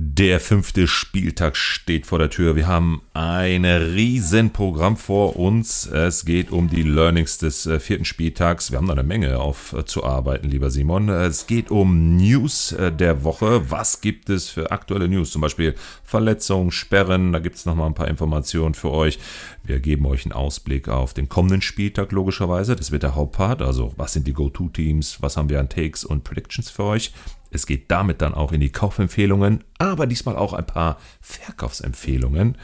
[0.00, 2.54] Der fünfte Spieltag steht vor der Tür.
[2.54, 5.86] Wir haben ein Riesenprogramm vor uns.
[5.86, 8.70] Es geht um die Learnings des äh, vierten Spieltags.
[8.70, 11.08] Wir haben da eine Menge aufzuarbeiten, äh, lieber Simon.
[11.08, 13.72] Es geht um News äh, der Woche.
[13.72, 15.32] Was gibt es für aktuelle News?
[15.32, 15.74] Zum Beispiel
[16.04, 17.32] Verletzungen, Sperren.
[17.32, 19.18] Da gibt es nochmal ein paar Informationen für euch.
[19.64, 22.76] Wir geben euch einen Ausblick auf den kommenden Spieltag, logischerweise.
[22.76, 23.62] Das wird der Hauptpart.
[23.62, 25.20] Also, was sind die Go-To-Teams?
[25.22, 27.12] Was haben wir an Takes und Predictions für euch?
[27.50, 32.58] Es geht damit dann auch in die Kaufempfehlungen, aber diesmal auch ein paar Verkaufsempfehlungen.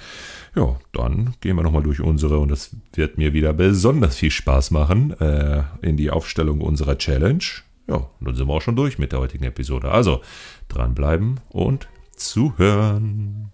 [0.55, 4.71] Ja, dann gehen wir nochmal durch unsere und das wird mir wieder besonders viel Spaß
[4.71, 7.45] machen äh, in die Aufstellung unserer Challenge.
[7.87, 9.91] Ja, dann sind wir auch schon durch mit der heutigen Episode.
[9.91, 10.21] Also
[10.69, 13.54] dranbleiben und zuhören.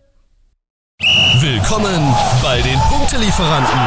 [1.01, 3.81] Willkommen bei den Punktelieferanten,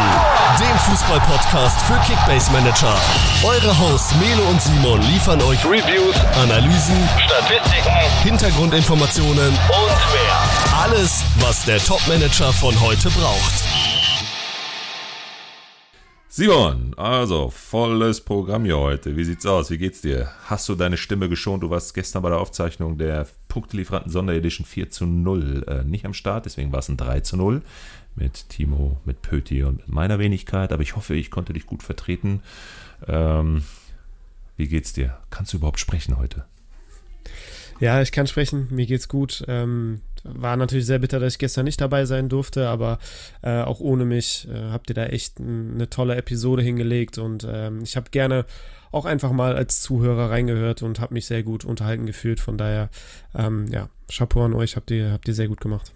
[0.59, 2.95] dem Fußball-Podcast für Kickbase Manager.
[3.43, 10.81] Eure Hosts Melo und Simon liefern euch Reviews, Analysen, Statistiken, Hintergrundinformationen und mehr.
[10.81, 13.92] Alles, was der Top-Manager von heute braucht.
[16.35, 19.15] Simon, also volles Programm hier heute.
[19.15, 19.69] Wie sieht's aus?
[19.69, 20.31] Wie geht's dir?
[20.45, 21.61] Hast du deine Stimme geschont?
[21.61, 26.15] Du warst gestern bei der Aufzeichnung der Punktelieferanten Sonderedition 4 zu 0 äh, nicht am
[26.15, 27.61] Start, deswegen war es ein 3 zu 0
[28.15, 30.73] mit Timo, mit Pöti und mit meiner Wenigkeit.
[30.73, 32.41] Aber ich hoffe, ich konnte dich gut vertreten.
[33.07, 33.63] Ähm,
[34.57, 35.19] wie geht's dir?
[35.29, 36.45] Kannst du überhaupt sprechen heute?
[37.79, 38.69] Ja, ich kann sprechen.
[38.71, 39.43] Mir geht's gut.
[39.47, 42.99] Ähm, war natürlich sehr bitter, dass ich gestern nicht dabei sein durfte, aber
[43.41, 47.81] äh, auch ohne mich äh, habt ihr da echt eine tolle Episode hingelegt und ähm,
[47.83, 48.45] ich habe gerne
[48.91, 52.39] auch einfach mal als Zuhörer reingehört und habe mich sehr gut unterhalten gefühlt.
[52.39, 52.89] Von daher,
[53.35, 55.91] ähm, ja, Chapeau an euch, habt ihr, habt ihr sehr gut gemacht.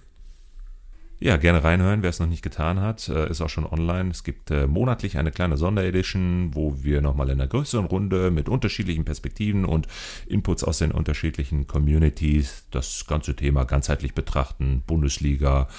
[1.19, 4.11] Ja, gerne reinhören, wer es noch nicht getan hat, äh, ist auch schon online.
[4.11, 8.47] Es gibt äh, monatlich eine kleine Sonderedition, wo wir nochmal in einer größeren Runde mit
[8.47, 9.87] unterschiedlichen Perspektiven und
[10.27, 14.83] Inputs aus den unterschiedlichen Communities das ganze Thema ganzheitlich betrachten.
[14.85, 15.69] Bundesliga,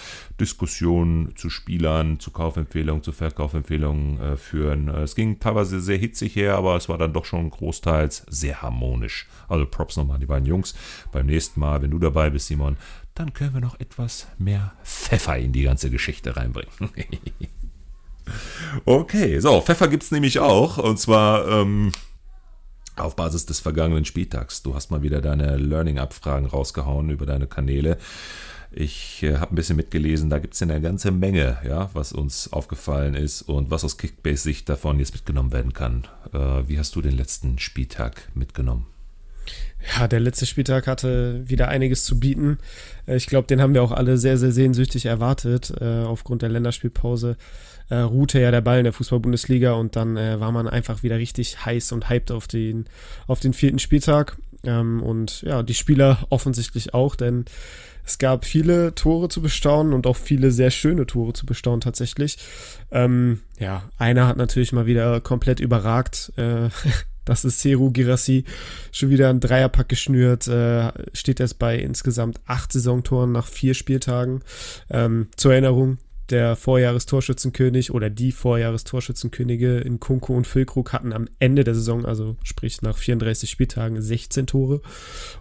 [0.41, 4.89] Diskussionen zu Spielern, zu Kaufempfehlungen, zu Verkaufempfehlungen äh, führen.
[4.89, 9.29] Es ging teilweise sehr hitzig her, aber es war dann doch schon großteils sehr harmonisch.
[9.46, 10.74] Also Props nochmal an die beiden Jungs.
[11.13, 12.77] Beim nächsten Mal, wenn du dabei bist, Simon,
[13.18, 16.70] dann können wir noch etwas mehr Pfeffer in die ganze Geschichte reinbringen.
[18.84, 20.79] okay, so, Pfeffer gibt es nämlich auch.
[20.79, 21.92] Und zwar ähm,
[22.96, 24.62] auf Basis des vergangenen Spieltags.
[24.62, 27.98] Du hast mal wieder deine Learning-Abfragen rausgehauen über deine Kanäle.
[28.70, 32.52] Ich äh, habe ein bisschen mitgelesen, da gibt es eine ganze Menge, ja, was uns
[32.52, 36.07] aufgefallen ist und was aus Kickbase-Sicht davon jetzt mitgenommen werden kann.
[36.33, 38.86] Äh, wie hast du den letzten Spieltag mitgenommen?
[39.96, 42.58] Ja, der letzte Spieltag hatte wieder einiges zu bieten.
[43.06, 45.72] Äh, ich glaube, den haben wir auch alle sehr, sehr sehnsüchtig erwartet.
[45.80, 47.36] Äh, aufgrund der Länderspielpause
[47.89, 51.64] äh, ruhte ja der Ball in der Fußball-Bundesliga und dann war man einfach wieder richtig
[51.64, 52.84] heiß und hyped auf den,
[53.27, 54.36] auf den vierten Spieltag.
[54.64, 57.45] Ähm, und ja, die Spieler offensichtlich auch, denn
[58.05, 62.39] es gab viele Tore zu bestaunen und auch viele sehr schöne Tore zu bestaunen tatsächlich.
[62.90, 66.33] Ähm, ja, einer hat natürlich mal wieder komplett überragt.
[67.28, 68.44] Das ist Seru Girassi.
[68.90, 70.48] Schon wieder ein Dreierpack geschnürt.
[70.48, 74.40] Äh, steht jetzt bei insgesamt acht Saisontoren nach vier Spieltagen.
[74.89, 75.98] Ähm, zur Erinnerung,
[76.30, 82.36] der Vorjahrestorschützenkönig oder die Vorjahrestorschützenkönige in Kunku und Füllkrug hatten am Ende der Saison, also
[82.42, 84.80] sprich nach 34 Spieltagen, 16 Tore.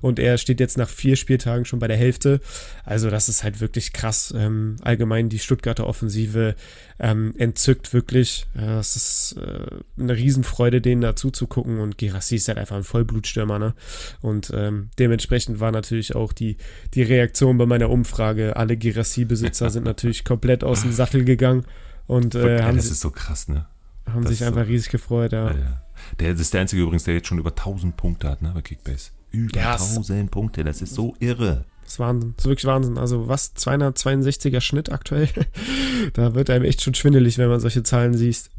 [0.02, 2.40] Und er steht jetzt nach vier Spieltagen schon bei der Hälfte.
[2.86, 4.34] Also das ist halt wirklich krass.
[4.36, 6.56] Ähm, allgemein die Stuttgarter Offensive
[7.00, 8.48] ähm, entzückt wirklich.
[8.56, 11.80] Äh, es ist äh, eine Riesenfreude, denen dazu zu gucken.
[11.80, 13.60] Und Gerassi ist halt einfach ein Vollblutstürmer.
[13.60, 13.74] Ne?
[14.22, 16.58] Und ähm, dementsprechend war natürlich auch die,
[16.94, 18.56] die Reaktion bei meiner Umfrage.
[18.56, 21.66] Alle Gerassi-Besitzer sind natürlich komplett aus dem Sattel gegangen.
[22.08, 23.68] Und äh, haben das ist so krass, ne?
[24.08, 25.52] Haben das sich einfach so, riesig gefreut, ja.
[25.52, 25.84] ja.
[26.20, 28.62] Der das ist der Einzige übrigens, der jetzt schon über 1000 Punkte hat, ne, bei
[28.62, 29.12] Kickbase.
[29.32, 31.66] Über ja, 1000 Punkte, das ist so irre.
[31.88, 32.34] Das ist Wahnsinn.
[32.36, 32.98] Das ist wirklich Wahnsinn.
[32.98, 33.56] Also was?
[33.56, 35.30] 262er Schnitt aktuell?
[36.14, 38.50] da wird einem echt schon schwindelig, wenn man solche Zahlen sieht.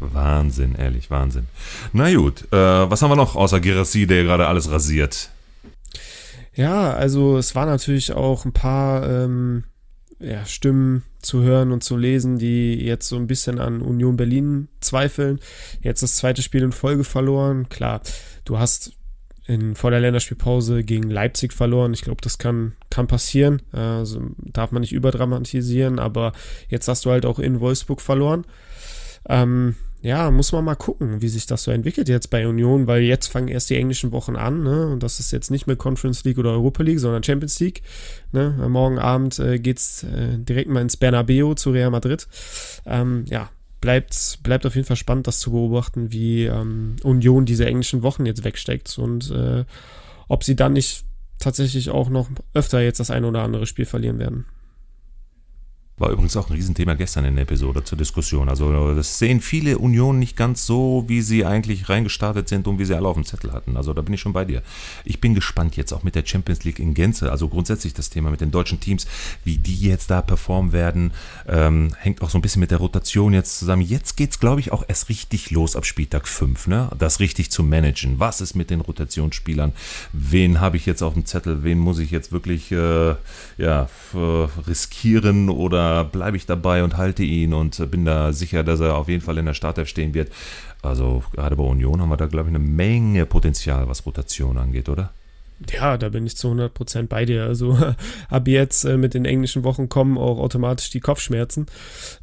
[0.00, 1.46] Wahnsinn, ehrlich, Wahnsinn.
[1.92, 5.28] Na gut, äh, was haben wir noch außer Gerassi, der gerade alles rasiert?
[6.54, 9.64] Ja, also es war natürlich auch ein paar ähm,
[10.20, 14.68] ja, Stimmen zu hören und zu lesen, die jetzt so ein bisschen an Union Berlin
[14.80, 15.40] zweifeln.
[15.82, 17.68] Jetzt das zweite Spiel in Folge verloren.
[17.68, 18.00] Klar,
[18.46, 18.92] du hast
[19.48, 21.94] in, vor der Länderspielpause gegen Leipzig verloren.
[21.94, 23.62] Ich glaube, das kann, kann passieren.
[23.72, 26.32] Also darf man nicht überdramatisieren, aber
[26.68, 28.44] jetzt hast du halt auch in Wolfsburg verloren.
[29.28, 33.02] Ähm, ja, muss man mal gucken, wie sich das so entwickelt jetzt bei Union, weil
[33.02, 34.86] jetzt fangen erst die englischen Wochen an, ne?
[34.86, 37.82] Und das ist jetzt nicht mehr Conference League oder Europa League, sondern Champions League.
[38.30, 38.54] Ne?
[38.68, 42.28] Morgen Abend äh, geht's äh, direkt mal ins Bernabeu zu Real Madrid.
[42.86, 43.50] Ähm, ja,
[43.80, 48.26] bleibt, bleibt auf jeden Fall spannend, das zu beobachten, wie ähm, Union diese englischen Wochen
[48.26, 49.64] jetzt wegsteckt und äh,
[50.28, 51.04] ob sie dann nicht
[51.38, 54.46] tatsächlich auch noch öfter jetzt das eine oder andere Spiel verlieren werden.
[55.98, 58.48] War übrigens auch ein Riesenthema gestern in der Episode zur Diskussion.
[58.48, 62.84] Also das sehen viele Unionen nicht ganz so, wie sie eigentlich reingestartet sind und wie
[62.84, 63.76] sie alle auf dem Zettel hatten.
[63.76, 64.62] Also da bin ich schon bei dir.
[65.04, 67.32] Ich bin gespannt jetzt auch mit der Champions League in Gänze.
[67.32, 69.08] Also grundsätzlich das Thema mit den deutschen Teams,
[69.42, 71.12] wie die jetzt da performen werden,
[71.48, 73.82] ähm, hängt auch so ein bisschen mit der Rotation jetzt zusammen.
[73.82, 76.90] Jetzt geht es, glaube ich, auch erst richtig los ab Spieltag 5, ne?
[76.96, 78.20] Das richtig zu managen.
[78.20, 79.72] Was ist mit den Rotationsspielern?
[80.12, 81.64] Wen habe ich jetzt auf dem Zettel?
[81.64, 83.16] Wen muss ich jetzt wirklich äh,
[83.56, 88.96] ja, riskieren oder bleibe ich dabei und halte ihn und bin da sicher, dass er
[88.96, 90.30] auf jeden Fall in der Startelf stehen wird.
[90.82, 94.88] Also gerade bei Union haben wir da, glaube ich, eine Menge Potenzial, was Rotation angeht,
[94.88, 95.10] oder?
[95.72, 97.44] Ja, da bin ich zu 100% bei dir.
[97.44, 97.76] Also
[98.30, 101.66] ab jetzt äh, mit den englischen Wochen kommen auch automatisch die Kopfschmerzen.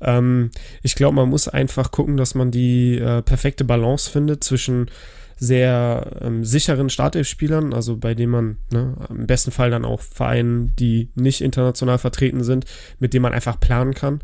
[0.02, 0.52] Ähm,
[0.84, 4.90] ich glaube, man muss einfach gucken, dass man die äh, perfekte Balance findet zwischen
[5.38, 10.76] sehr ähm, sicheren Startelf-Spielern, also bei denen man ne, im besten Fall dann auch Vereinen,
[10.78, 12.66] die nicht international vertreten sind,
[13.00, 14.22] mit denen man einfach planen kann.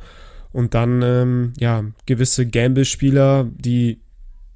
[0.54, 4.02] Und dann ähm, ja gewisse Gamble-Spieler, die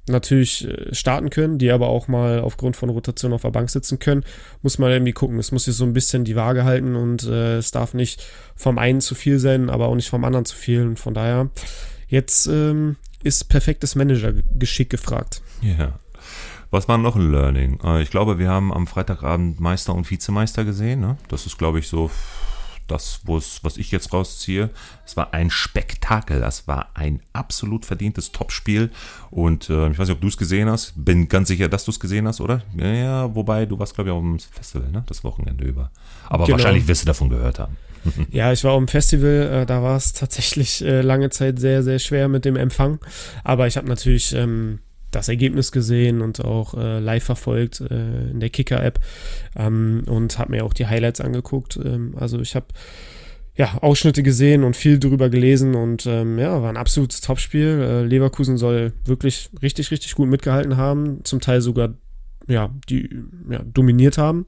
[0.08, 3.98] natürlich äh, starten können, die aber auch mal aufgrund von Rotation auf der Bank sitzen
[3.98, 4.24] können,
[4.62, 5.38] muss man irgendwie gucken.
[5.38, 8.24] Es muss sich so ein bisschen die Waage halten und äh, es darf nicht
[8.54, 10.82] vom einen zu viel sein, aber auch nicht vom anderen zu viel.
[10.82, 11.50] Und von daher,
[12.08, 15.42] jetzt ähm, ist perfektes Manager-Geschick gefragt.
[15.62, 15.98] Ja,
[16.70, 17.78] was war noch ein Learning?
[17.84, 21.00] Äh, ich glaube, wir haben am Freitagabend Meister und Vizemeister gesehen.
[21.00, 21.16] Ne?
[21.28, 22.10] Das ist, glaube ich, so
[22.86, 24.70] das, was ich jetzt rausziehe.
[25.04, 26.40] Es war ein Spektakel.
[26.40, 28.90] Das war ein absolut verdientes Topspiel.
[29.30, 30.92] Und äh, ich weiß nicht, ob du es gesehen hast.
[30.96, 32.62] Bin ganz sicher, dass du es gesehen hast, oder?
[32.76, 35.02] Ja, wobei du warst, glaube ich, auf dem Festival, ne?
[35.06, 35.90] das Wochenende über.
[36.28, 36.58] Aber genau.
[36.58, 37.76] wahrscheinlich wirst du davon gehört haben.
[38.30, 41.82] ja, ich war auf dem Festival, äh, da war es tatsächlich äh, lange Zeit sehr,
[41.82, 43.00] sehr schwer mit dem Empfang.
[43.42, 44.80] Aber ich habe natürlich ähm,
[45.16, 49.00] das Ergebnis gesehen und auch äh, live verfolgt äh, in der Kicker-App
[49.56, 51.78] ähm, und habe mir auch die Highlights angeguckt.
[51.82, 52.66] Ähm, also ich habe
[53.56, 57.80] ja, Ausschnitte gesehen und viel drüber gelesen und ähm, ja, war ein absolutes Topspiel.
[57.80, 61.94] Äh, Leverkusen soll wirklich richtig, richtig gut mitgehalten haben, zum Teil sogar
[62.48, 63.08] ja, die
[63.48, 64.46] ja, dominiert haben.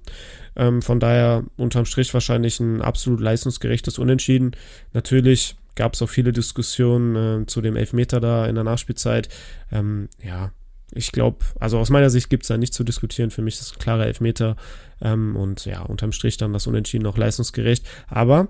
[0.56, 4.52] Ähm, von daher unterm Strich wahrscheinlich ein absolut leistungsgerechtes Unentschieden.
[4.92, 9.28] Natürlich gab es auch viele Diskussionen äh, zu dem Elfmeter da in der Nachspielzeit.
[9.72, 10.52] Ähm, ja,
[10.92, 13.30] ich glaube, also aus meiner Sicht gibt es da nichts zu diskutieren.
[13.30, 14.56] Für mich ist es ein klarer Elfmeter
[15.00, 17.86] ähm, und ja, unterm Strich dann das Unentschieden noch leistungsgerecht.
[18.08, 18.48] Aber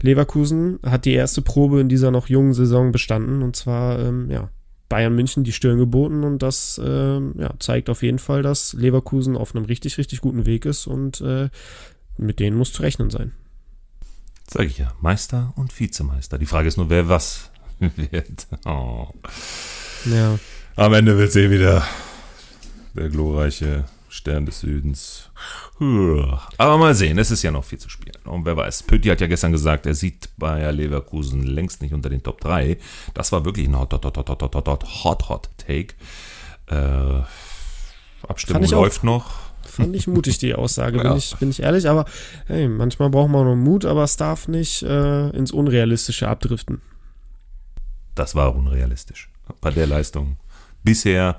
[0.00, 4.50] Leverkusen hat die erste Probe in dieser noch jungen Saison bestanden und zwar, ähm, ja,
[4.88, 9.36] Bayern München die Stirn geboten und das ähm, ja, zeigt auf jeden Fall, dass Leverkusen
[9.38, 11.48] auf einem richtig, richtig guten Weg ist und äh,
[12.18, 13.32] mit denen muss zu rechnen sein.
[14.46, 16.36] Sag ich ja, Meister und Vizemeister.
[16.36, 17.50] Die Frage ist nur, wer was
[17.80, 18.46] wird.
[18.66, 19.08] Oh.
[20.04, 20.38] Ja.
[20.76, 21.86] Am Ende wird es eh wieder
[22.94, 25.30] der glorreiche Stern des Südens.
[25.78, 28.16] Aber mal sehen, es ist ja noch viel zu spielen.
[28.24, 32.08] Und wer weiß, Pötti hat ja gestern gesagt, er sieht Bayer Leverkusen längst nicht unter
[32.08, 32.78] den Top 3.
[33.12, 35.94] Das war wirklich ein hot, hot, hot, hot, hot, hot, hot, hot, hot Take.
[36.66, 37.22] Äh,
[38.26, 39.04] Abstimmung läuft auch.
[39.04, 39.30] noch.
[39.64, 41.02] Fand ich mutig, die Aussage, ja.
[41.02, 41.88] bin, ich, bin ich ehrlich.
[41.88, 42.06] Aber
[42.46, 46.80] hey, manchmal braucht man noch Mut, aber es darf nicht äh, ins Unrealistische abdriften.
[48.14, 49.30] Das war unrealistisch.
[49.60, 50.36] Bei der Leistung
[50.82, 51.36] bisher.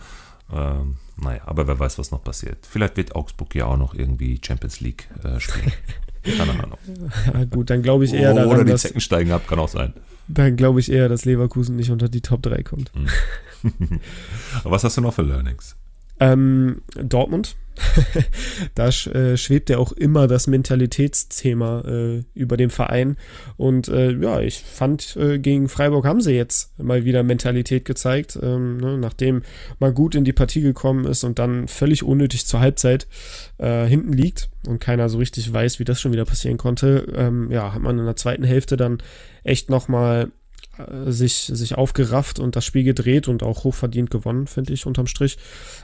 [0.52, 2.66] Ähm, naja, aber wer weiß, was noch passiert.
[2.70, 5.72] Vielleicht wird Augsburg ja auch noch irgendwie Champions League äh, spielen.
[6.24, 6.78] Keine Ahnung.
[7.34, 9.68] Ja, gut, dann glaube ich eher oh, daran, Oder die Zecken steigen ab, kann auch
[9.68, 9.94] sein.
[10.28, 12.92] Dann glaube ich eher, dass Leverkusen nicht unter die Top 3 kommt.
[12.94, 13.08] Hm.
[14.64, 15.76] was hast du noch für Learnings?
[16.20, 17.56] Ähm, Dortmund.
[18.76, 23.18] da äh, schwebt ja auch immer das Mentalitätsthema äh, über dem Verein.
[23.58, 28.38] Und äh, ja, ich fand, äh, gegen Freiburg haben sie jetzt mal wieder Mentalität gezeigt,
[28.42, 29.42] ähm, ne, nachdem
[29.80, 33.08] man gut in die Partie gekommen ist und dann völlig unnötig zur Halbzeit
[33.58, 37.12] äh, hinten liegt und keiner so richtig weiß, wie das schon wieder passieren konnte.
[37.16, 39.00] Ähm, ja, hat man in der zweiten Hälfte dann
[39.44, 40.32] echt nochmal
[40.78, 45.08] äh, sich, sich aufgerafft und das Spiel gedreht und auch hochverdient gewonnen, finde ich, unterm
[45.08, 45.38] Strich.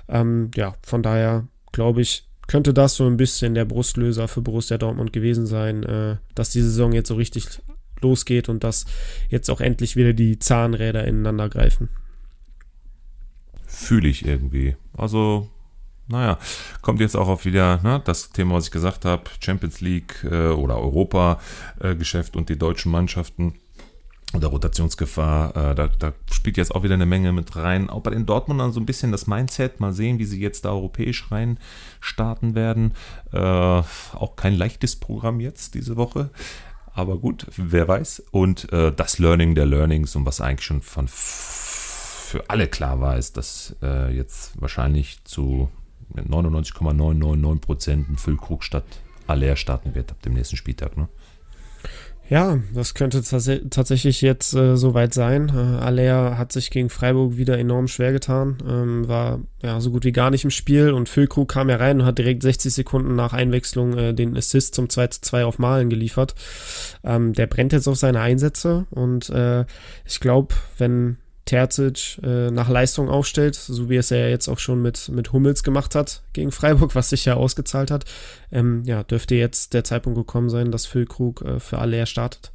[0.08, 4.78] Ähm, ja, von daher glaube ich, könnte das so ein bisschen der Brustlöser für Borussia
[4.78, 7.62] Dortmund gewesen sein, äh, dass die Saison jetzt so richtig
[8.02, 8.86] losgeht und dass
[9.30, 11.90] jetzt auch endlich wieder die Zahnräder ineinander greifen.
[13.68, 14.76] Fühle ich irgendwie.
[14.94, 15.48] Also,
[16.08, 16.40] naja,
[16.82, 20.48] kommt jetzt auch auf wieder ne, das Thema, was ich gesagt habe, Champions League äh,
[20.48, 23.54] oder Europa-Geschäft äh, und die deutschen Mannschaften
[24.34, 27.90] oder Rotationsgefahr, äh, da, da, spielt jetzt auch wieder eine Menge mit rein.
[27.90, 29.80] Auch bei den Dortmundern so ein bisschen das Mindset.
[29.80, 31.58] Mal sehen, wie sie jetzt da europäisch rein
[32.00, 32.94] starten werden.
[33.32, 36.30] Äh, auch kein leichtes Programm jetzt diese Woche.
[36.94, 38.24] Aber gut, wer weiß.
[38.32, 43.18] Und äh, das Learning der Learnings und was eigentlich schon von für alle klar war,
[43.18, 45.70] ist, dass äh, jetzt wahrscheinlich zu
[46.14, 48.86] 99,999 Prozent ein Füllkrug statt
[49.26, 51.08] Aller starten wird ab dem nächsten Spieltag, ne?
[52.30, 55.50] Ja, das könnte tatsächlich jetzt äh, soweit sein.
[55.50, 60.06] Äh, Aller hat sich gegen Freiburg wieder enorm schwer getan, ähm, war ja so gut
[60.06, 63.16] wie gar nicht im Spiel und Füllkrug kam ja rein und hat direkt 60 Sekunden
[63.16, 66.36] nach Einwechslung äh, den Assist zum 2 zu 2 auf Malen geliefert.
[67.04, 69.66] Ähm, der brennt jetzt auf seine Einsätze und äh,
[70.06, 71.18] ich glaube, wenn
[71.50, 75.34] Terzic äh, nach Leistung aufstellt, so wie es er ja jetzt auch schon mit, mit
[75.34, 78.06] Hummels gemacht hat gegen Freiburg, was sich ja ausgezahlt hat,
[78.52, 82.52] ähm, ja, dürfte jetzt der Zeitpunkt gekommen sein, dass Füllkrug äh, für alle startet.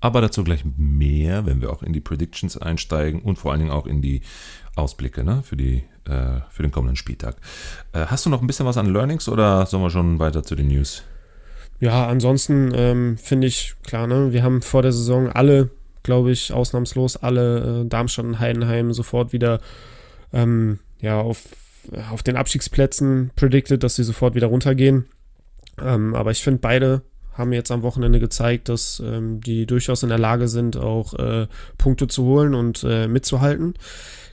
[0.00, 3.70] Aber dazu gleich mehr, wenn wir auch in die Predictions einsteigen und vor allen Dingen
[3.70, 4.22] auch in die
[4.74, 7.36] Ausblicke ne, für, die, äh, für den kommenden Spieltag.
[7.92, 10.56] Äh, hast du noch ein bisschen was an Learnings oder sollen wir schon weiter zu
[10.56, 11.04] den News?
[11.78, 15.70] Ja, ansonsten ähm, finde ich, klar, ne, wir haben vor der Saison alle
[16.02, 19.60] glaube ich, ausnahmslos alle äh, Darmstadt und Heidenheim sofort wieder
[20.32, 21.42] ähm, ja, auf,
[22.10, 25.06] auf den Abstiegsplätzen predicted, dass sie sofort wieder runtergehen.
[25.80, 27.02] Ähm, aber ich finde, beide
[27.34, 31.46] haben jetzt am Wochenende gezeigt, dass ähm, die durchaus in der Lage sind, auch äh,
[31.78, 33.74] Punkte zu holen und äh, mitzuhalten.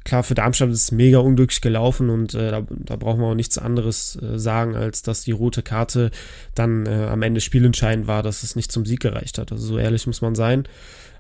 [0.10, 3.36] Klar, für Darmstadt ist es mega unglücklich gelaufen und äh, da, da, brauchen wir auch
[3.36, 6.10] nichts anderes äh, sagen, als dass die rote Karte
[6.56, 9.52] dann äh, am Ende spielentscheidend war, dass es nicht zum Sieg gereicht hat.
[9.52, 10.64] Also so ehrlich muss man sein.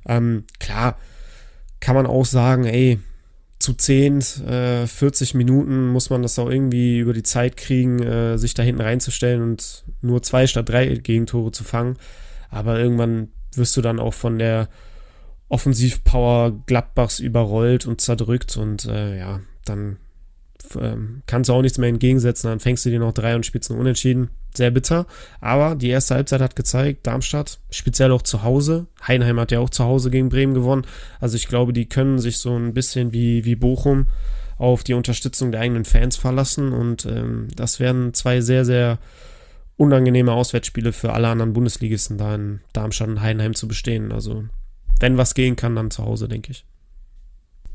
[0.08, 0.98] Ähm, klar,
[1.80, 2.98] kann man auch sagen, ey,
[3.60, 8.40] zu 10, äh, 40 Minuten muss man das auch irgendwie über die Zeit kriegen, äh,
[8.40, 11.98] sich da hinten reinzustellen und nur zwei statt drei Gegentore zu fangen.
[12.50, 14.68] Aber irgendwann wirst du dann auch von der
[15.50, 19.98] Offensivpower Gladbachs überrollt und zerdrückt und äh, ja, dann
[20.80, 23.70] ähm, kannst du auch nichts mehr entgegensetzen, dann fängst du dir noch drei und spielst
[23.70, 24.30] nur unentschieden.
[24.54, 25.06] Sehr bitter.
[25.42, 28.88] Aber die erste Halbzeit hat gezeigt, Darmstadt, speziell auch zu Hause.
[29.08, 30.86] Heidenheim hat ja auch zu Hause gegen Bremen gewonnen.
[31.20, 34.08] Also ich glaube, die können sich so ein bisschen wie, wie Bochum
[34.58, 36.74] auf die Unterstützung der eigenen Fans verlassen.
[36.74, 38.98] Und ähm, das werden zwei sehr, sehr
[39.78, 44.12] unangenehme Auswärtsspiele für alle anderen Bundesligisten da in Darmstadt und Heidenheim zu bestehen.
[44.12, 44.46] Also
[45.00, 46.66] wenn was gehen kann, dann zu Hause, denke ich.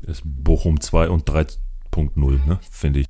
[0.01, 1.47] Ist Bochum 2 und 3
[1.95, 2.59] 2.0, ne?
[2.69, 3.07] finde ich.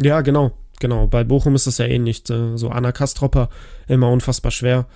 [0.00, 0.52] Ja, genau.
[0.80, 2.28] Genau, bei Bochum ist es ja ähnlich.
[2.30, 3.48] Äh, so Anna Kastropper
[3.88, 4.86] immer unfassbar schwer.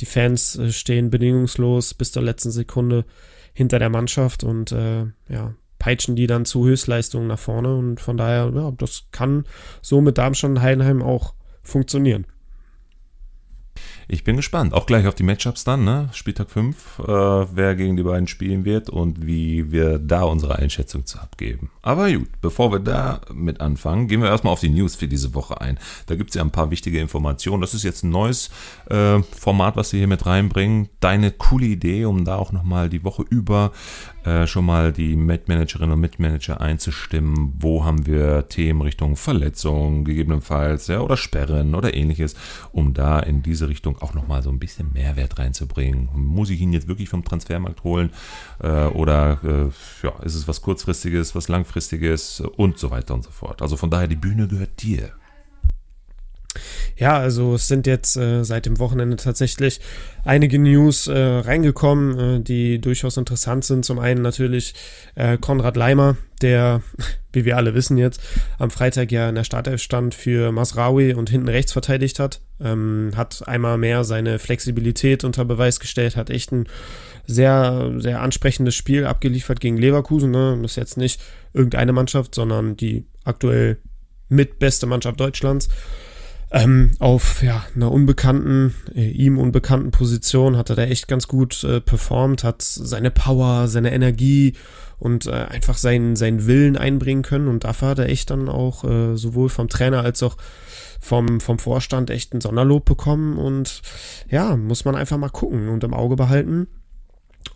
[0.00, 3.04] Die Fans äh, stehen bedingungslos bis zur letzten Sekunde
[3.52, 7.76] hinter der Mannschaft und äh, ja, peitschen die dann zu Höchstleistungen nach vorne.
[7.76, 9.44] Und von daher, ja, das kann
[9.82, 12.26] so mit Darmstadt und Heidenheim auch funktionieren.
[14.08, 14.72] Ich bin gespannt.
[14.72, 16.08] Auch gleich auf die Matchups dann, ne?
[16.12, 21.06] Spieltag 5, äh, wer gegen die beiden spielen wird und wie wir da unsere Einschätzung
[21.06, 21.70] zu abgeben.
[21.82, 25.34] Aber gut, bevor wir da mit anfangen, gehen wir erstmal auf die News für diese
[25.34, 25.80] Woche ein.
[26.06, 27.60] Da gibt es ja ein paar wichtige Informationen.
[27.60, 28.50] Das ist jetzt ein neues
[28.88, 30.88] äh, Format, was wir hier mit reinbringen.
[31.00, 33.72] Deine coole Idee, um da auch nochmal die Woche über
[34.26, 37.54] äh, schon mal die Mitmanagerinnen und Mitmanager einzustimmen.
[37.58, 42.34] Wo haben wir Themen Richtung Verletzungen, gegebenenfalls, ja, oder Sperren oder ähnliches,
[42.72, 46.08] um da in diese Richtung auch nochmal so ein bisschen Mehrwert reinzubringen.
[46.14, 48.10] Muss ich ihn jetzt wirklich vom Transfermarkt holen
[48.60, 53.30] äh, oder äh, ja, ist es was kurzfristiges, was langfristiges und so weiter und so
[53.30, 53.62] fort.
[53.62, 55.12] Also von daher, die Bühne gehört dir.
[56.96, 59.80] Ja, also es sind jetzt äh, seit dem Wochenende tatsächlich
[60.24, 63.84] einige News äh, reingekommen, äh, die durchaus interessant sind.
[63.84, 64.74] Zum einen natürlich
[65.14, 66.82] äh, Konrad Leimer, der,
[67.32, 68.20] wie wir alle wissen jetzt,
[68.58, 72.40] am Freitag ja in der Startelf stand für Masraoui und hinten rechts verteidigt hat.
[72.60, 76.66] Ähm, hat einmal mehr seine Flexibilität unter Beweis gestellt, hat echt ein
[77.26, 80.30] sehr, sehr ansprechendes Spiel abgeliefert gegen Leverkusen.
[80.30, 80.58] Ne?
[80.62, 81.20] Das ist jetzt nicht
[81.52, 83.78] irgendeine Mannschaft, sondern die aktuell
[84.28, 85.68] mitbeste Mannschaft Deutschlands
[86.52, 91.64] ähm, auf ja, einer unbekannten, äh, ihm unbekannten Position hat er da echt ganz gut
[91.64, 94.54] äh, performt, hat seine Power, seine Energie
[94.98, 97.48] und äh, einfach seinen, seinen Willen einbringen können.
[97.48, 100.36] Und dafür hat er echt dann auch äh, sowohl vom Trainer als auch
[101.00, 103.36] vom, vom Vorstand echt ein Sonderlob bekommen.
[103.36, 103.82] Und
[104.30, 106.68] ja, muss man einfach mal gucken und im Auge behalten,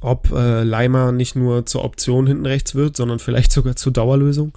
[0.00, 4.52] ob äh, Leimer nicht nur zur Option hinten rechts wird, sondern vielleicht sogar zur Dauerlösung.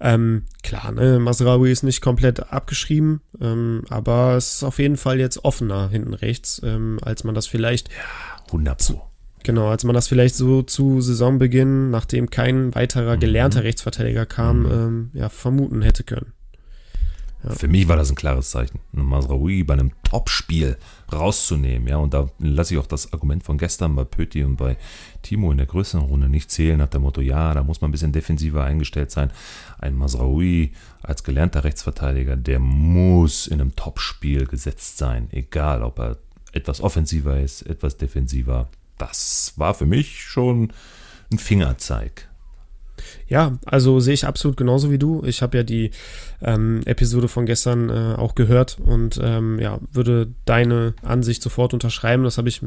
[0.00, 5.18] Ähm, klar, ne, Masraoui ist nicht komplett abgeschrieben, ähm, aber es ist auf jeden Fall
[5.18, 7.88] jetzt offener hinten rechts, ähm, als man das vielleicht.
[7.88, 9.02] Ja, 100 Pro.
[9.42, 13.20] Genau, als man das vielleicht so zu Saisonbeginn, nachdem kein weiterer mhm.
[13.20, 13.66] gelernter mhm.
[13.66, 14.70] Rechtsverteidiger kam, mhm.
[14.70, 16.32] ähm, ja, vermuten hätte können.
[17.44, 17.50] Ja.
[17.50, 18.80] Für mich war das ein klares Zeichen.
[18.92, 20.76] Masraoui bei einem Topspiel
[21.12, 24.76] rauszunehmen, ja, und da lasse ich auch das Argument von gestern bei Pöti und bei
[25.22, 27.92] Timo in der größeren Runde nicht zählen, nach dem Motto, ja, da muss man ein
[27.92, 29.30] bisschen defensiver eingestellt sein.
[29.78, 30.72] Ein Masraoui
[31.02, 36.18] als gelernter Rechtsverteidiger, der muss in einem Topspiel gesetzt sein, egal ob er
[36.52, 38.68] etwas offensiver ist, etwas defensiver.
[38.98, 40.72] Das war für mich schon
[41.32, 42.27] ein Fingerzeig.
[43.28, 45.22] Ja, also sehe ich absolut genauso wie du.
[45.24, 45.90] Ich habe ja die
[46.42, 52.24] ähm, Episode von gestern äh, auch gehört und ähm, ja, würde deine Ansicht sofort unterschreiben.
[52.24, 52.62] Das habe ich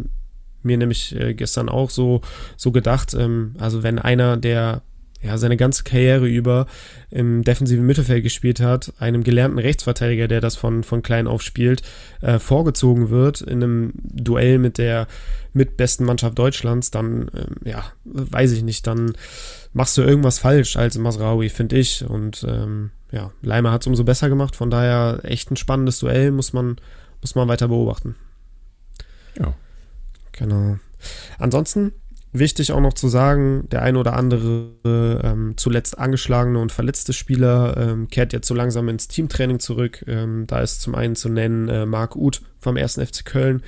[0.62, 2.22] mir nämlich äh, gestern auch so,
[2.58, 3.16] so gedacht.
[3.16, 4.84] Ähm, also wenn einer, der
[5.24, 6.66] ja, seine ganze Karriere über
[7.12, 11.84] im defensiven Mittelfeld gespielt hat, einem gelernten Rechtsverteidiger, der das von, von klein auf spielt,
[12.22, 15.08] äh, vorgezogen wird in einem Duell mit der
[15.54, 19.14] mitbesten Mannschaft Deutschlands, dann, äh, ja, weiß ich nicht, dann
[19.74, 22.04] machst du irgendwas falsch als Masraoui, finde ich.
[22.08, 26.32] Und ähm, ja, Leimer hat es umso besser gemacht, von daher echt ein spannendes Duell,
[26.32, 26.78] muss man,
[27.22, 28.16] muss man weiter beobachten.
[29.38, 29.54] Ja.
[30.34, 30.78] Genau.
[31.40, 31.94] Ansonsten
[32.34, 37.76] Wichtig auch noch zu sagen, der ein oder andere ähm, zuletzt angeschlagene und verletzte Spieler
[37.76, 40.06] ähm, kehrt jetzt so langsam ins Teamtraining zurück.
[40.08, 42.94] Ähm, da ist zum einen zu nennen äh, Marc Uth vom 1.
[42.94, 43.64] FC Köln.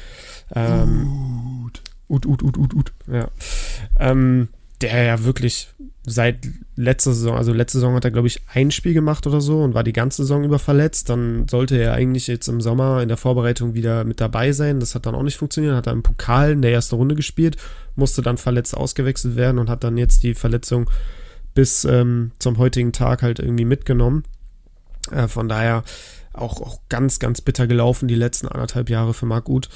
[0.56, 1.66] Ähm,
[2.08, 2.94] Uth, Uth, Uth, Uth, Uth.
[3.12, 3.28] Ja.
[4.00, 4.48] Ähm,
[4.84, 5.70] der ja wirklich
[6.06, 9.62] seit letzter Saison, also letzte Saison hat er, glaube ich, ein Spiel gemacht oder so
[9.62, 11.10] und war die ganze Saison über verletzt.
[11.10, 14.80] Dann sollte er eigentlich jetzt im Sommer in der Vorbereitung wieder mit dabei sein.
[14.80, 15.76] Das hat dann auch nicht funktioniert.
[15.76, 17.58] Hat er im Pokal in der ersten Runde gespielt,
[17.96, 20.90] musste dann verletzt ausgewechselt werden und hat dann jetzt die Verletzung
[21.54, 24.24] bis ähm, zum heutigen Tag halt irgendwie mitgenommen.
[25.12, 25.84] Äh, von daher
[26.34, 29.70] auch, auch ganz, ganz bitter gelaufen die letzten anderthalb Jahre für Marc Uth.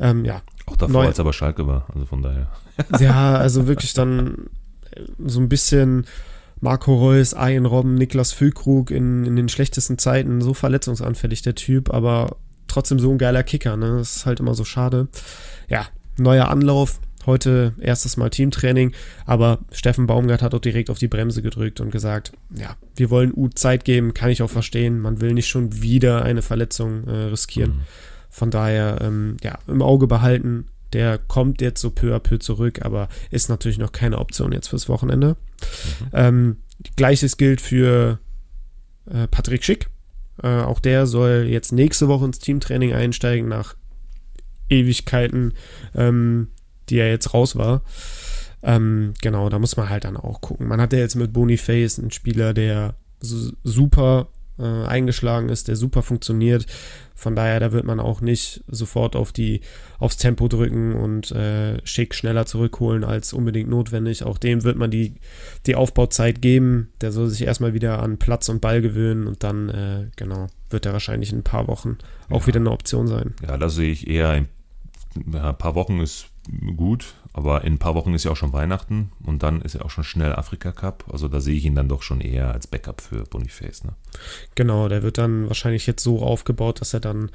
[0.00, 0.42] Ähm, ja.
[0.66, 2.48] Auch davor, als aber Schalke war, also von daher.
[3.00, 4.48] ja, also wirklich dann
[5.18, 6.06] so ein bisschen
[6.60, 11.92] Marco Reus, Ian Robben, Niklas Füllkrug in, in den schlechtesten Zeiten so verletzungsanfällig, der Typ,
[11.92, 13.98] aber trotzdem so ein geiler Kicker, ne?
[13.98, 15.08] Das ist halt immer so schade.
[15.68, 18.92] Ja, neuer Anlauf, heute erstes Mal Teamtraining,
[19.24, 23.32] aber Steffen Baumgart hat auch direkt auf die Bremse gedrückt und gesagt, ja, wir wollen
[23.34, 27.24] U Zeit geben, kann ich auch verstehen, man will nicht schon wieder eine Verletzung äh,
[27.26, 27.70] riskieren.
[27.70, 27.80] Mhm.
[28.30, 32.80] Von daher, ähm, ja, im Auge behalten, der kommt jetzt so peu à peu zurück,
[32.82, 35.36] aber ist natürlich noch keine Option jetzt fürs Wochenende.
[36.00, 36.08] Mhm.
[36.12, 36.56] Ähm,
[36.96, 38.18] Gleiches gilt für
[39.06, 39.88] äh, Patrick Schick.
[40.42, 43.74] Äh, auch der soll jetzt nächste Woche ins Teamtraining einsteigen nach
[44.68, 45.54] Ewigkeiten,
[45.94, 46.48] ähm,
[46.88, 47.82] die er jetzt raus war.
[48.62, 50.68] Ähm, genau, da muss man halt dann auch gucken.
[50.68, 56.02] Man hat ja jetzt mit Boniface einen Spieler, der super äh, eingeschlagen ist, der super
[56.02, 56.66] funktioniert.
[57.14, 59.60] Von daher, da wird man auch nicht sofort auf die,
[59.98, 64.22] aufs Tempo drücken und äh, schick schneller zurückholen als unbedingt notwendig.
[64.22, 65.14] Auch dem wird man die,
[65.66, 66.92] die Aufbauzeit geben.
[67.00, 70.86] Der soll sich erstmal wieder an Platz und Ball gewöhnen und dann, äh, genau, wird
[70.86, 71.98] er wahrscheinlich in ein paar Wochen
[72.30, 72.46] auch ja.
[72.46, 73.34] wieder eine Option sein.
[73.42, 74.48] Ja, da sehe ich eher ein,
[75.32, 76.27] ja, ein paar Wochen ist
[76.76, 79.82] gut, aber in ein paar Wochen ist ja auch schon Weihnachten und dann ist ja
[79.82, 81.04] auch schon schnell Afrika Cup.
[81.12, 83.84] Also da sehe ich ihn dann doch schon eher als Backup für Boniface.
[83.84, 83.92] Ne?
[84.54, 87.30] Genau, der wird dann wahrscheinlich jetzt so aufgebaut, dass er dann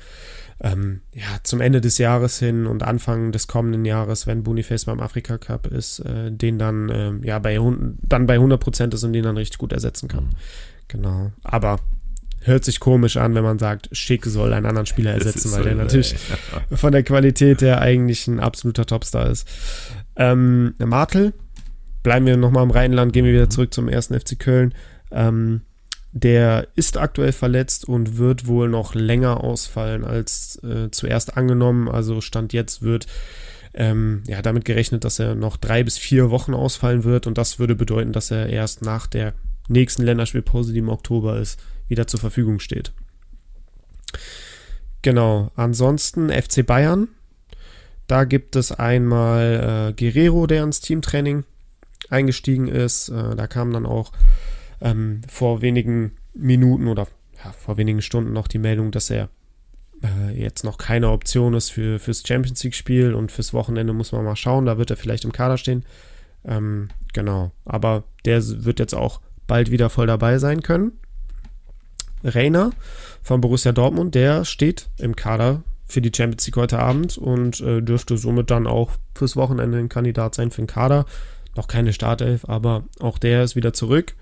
[0.59, 4.99] ähm, ja, zum Ende des Jahres hin und Anfang des kommenden Jahres, wenn Boniface beim
[4.99, 7.59] Afrika Cup ist, äh, den dann äh, ja bei,
[8.01, 10.25] dann bei 100 Prozent ist und den dann richtig gut ersetzen kann.
[10.25, 10.29] Mhm.
[10.87, 11.31] Genau.
[11.43, 11.79] Aber
[12.43, 15.63] hört sich komisch an, wenn man sagt, Schick soll einen anderen Spieler ersetzen, weil so,
[15.63, 16.77] der natürlich ey.
[16.77, 19.47] von der Qualität her eigentlich ein absoluter Topstar ist.
[20.15, 21.33] Ähm, Martel,
[22.03, 24.73] bleiben wir nochmal im Rheinland, gehen wir wieder zurück zum ersten FC Köln.
[25.11, 25.61] Ähm,
[26.11, 31.89] der ist aktuell verletzt und wird wohl noch länger ausfallen als äh, zuerst angenommen.
[31.89, 33.07] Also Stand jetzt wird
[33.73, 37.57] ähm, ja, damit gerechnet, dass er noch drei bis vier Wochen ausfallen wird und das
[37.57, 39.33] würde bedeuten, dass er erst nach der
[39.67, 42.91] nächsten Länderspielpause, die im Oktober ist, wieder zur Verfügung steht.
[45.01, 47.09] Genau, ansonsten FC Bayern.
[48.07, 51.45] Da gibt es einmal äh, Guerrero, der ins Teamtraining
[52.09, 53.09] eingestiegen ist.
[53.09, 54.11] Äh, da kam dann auch
[54.81, 57.07] ähm, vor wenigen Minuten oder
[57.43, 59.29] ja, vor wenigen Stunden noch die Meldung, dass er
[60.03, 64.25] äh, jetzt noch keine Option ist für, fürs Champions League-Spiel und fürs Wochenende muss man
[64.25, 64.65] mal schauen.
[64.65, 65.85] Da wird er vielleicht im Kader stehen.
[66.45, 70.93] Ähm, genau, aber der wird jetzt auch bald wieder voll dabei sein können.
[72.23, 72.71] Reiner
[73.21, 77.81] von Borussia Dortmund, der steht im Kader für die Champions League heute Abend und äh,
[77.81, 81.05] dürfte somit dann auch fürs Wochenende ein Kandidat sein für den Kader.
[81.55, 84.15] Noch keine Startelf, aber auch der ist wieder zurück.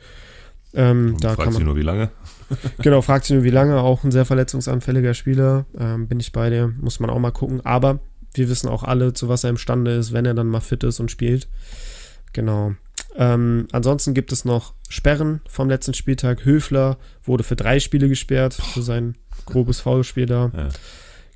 [0.73, 2.11] Ähm, da fragt sich nur, wie lange?
[2.81, 3.79] genau, fragt sich nur, wie lange.
[3.79, 5.65] Auch ein sehr verletzungsanfälliger Spieler.
[5.77, 6.73] Ähm, bin ich bei dir.
[6.79, 7.65] Muss man auch mal gucken.
[7.65, 7.99] Aber
[8.33, 10.99] wir wissen auch alle, zu was er imstande ist, wenn er dann mal fit ist
[10.99, 11.47] und spielt.
[12.33, 12.73] Genau.
[13.15, 16.45] Ähm, ansonsten gibt es noch Sperren vom letzten Spieltag.
[16.45, 20.52] Höfler wurde für drei Spiele gesperrt, für sein grobes Foulspiel da.
[20.56, 20.69] Ja.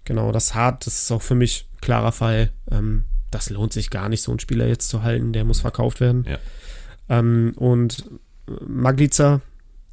[0.05, 2.51] Genau, das hart, das ist auch für mich klarer Fall.
[2.71, 5.99] Ähm, das lohnt sich gar nicht, so einen Spieler jetzt zu halten, der muss verkauft
[5.99, 6.25] werden.
[6.29, 6.37] Ja.
[7.09, 8.09] Ähm, und
[8.65, 9.41] Magliza,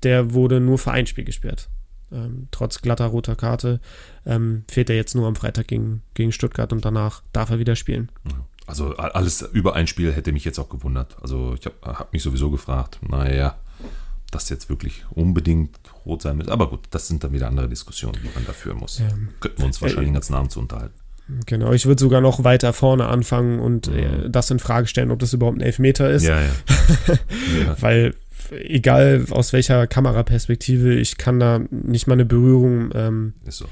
[0.02, 1.68] der wurde nur für ein Spiel gesperrt.
[2.12, 3.80] Ähm, trotz glatter roter Karte
[4.26, 7.74] ähm, fehlt er jetzt nur am Freitag gegen, gegen Stuttgart und danach darf er wieder
[7.74, 8.12] spielen.
[8.28, 11.18] Ja Also alles über ein Spiel hätte mich jetzt auch gewundert.
[11.20, 13.58] Also ich habe hab mich sowieso gefragt, naja,
[14.30, 16.48] das jetzt wirklich unbedingt rot sein muss.
[16.48, 18.98] Aber gut, das sind dann wieder andere Diskussionen, die man da führen muss.
[18.98, 19.08] Ja.
[19.40, 20.94] Könnten wir uns wahrscheinlich den ganzen Abend zu unterhalten.
[21.44, 25.18] Genau, ich würde sogar noch weiter vorne anfangen und äh, das in Frage stellen, ob
[25.18, 26.24] das überhaupt ein Elfmeter ist.
[26.24, 26.48] Ja, ja.
[27.66, 27.76] ja.
[27.78, 28.14] Weil
[28.50, 33.66] egal aus welcher Kameraperspektive, ich kann da nicht mal eine Berührung ähm, so.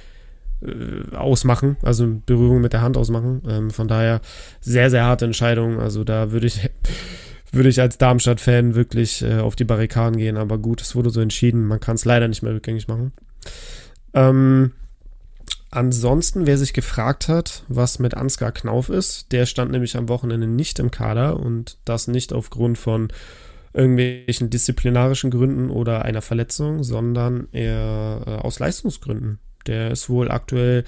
[0.63, 3.43] Äh, ausmachen, also Berührung mit der Hand ausmachen.
[3.49, 4.21] Ähm, von daher
[4.61, 5.81] sehr, sehr harte Entscheidung.
[5.81, 6.71] Also da würde ich,
[7.53, 10.37] würde ich als Darmstadt-Fan wirklich äh, auf die Barrikaden gehen.
[10.37, 11.67] Aber gut, es wurde so entschieden.
[11.67, 13.13] Man kann es leider nicht mehr rückgängig machen.
[14.15, 14.73] Ähm,
[15.73, 20.49] Ansonsten, wer sich gefragt hat, was mit Ansgar Knauf ist, der stand nämlich am Wochenende
[20.49, 23.13] nicht im Kader und das nicht aufgrund von
[23.73, 29.39] irgendwelchen disziplinarischen Gründen oder einer Verletzung, sondern eher äh, aus Leistungsgründen.
[29.67, 30.85] Der ist wohl aktuell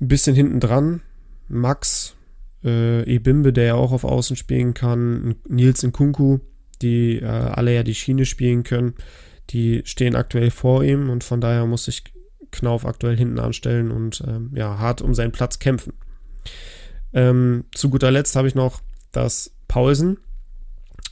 [0.00, 1.02] ein bisschen hinten dran.
[1.48, 2.16] Max
[2.64, 6.40] äh, Ebimbe, der ja auch auf Außen spielen kann, Nils Nkunku,
[6.82, 8.94] die äh, alle ja die Schiene spielen können,
[9.50, 12.02] die stehen aktuell vor ihm und von daher muss sich
[12.50, 15.92] Knauf aktuell hinten anstellen und ähm, ja, hart um seinen Platz kämpfen.
[17.12, 18.80] Ähm, zu guter Letzt habe ich noch,
[19.12, 20.18] dass Paulsen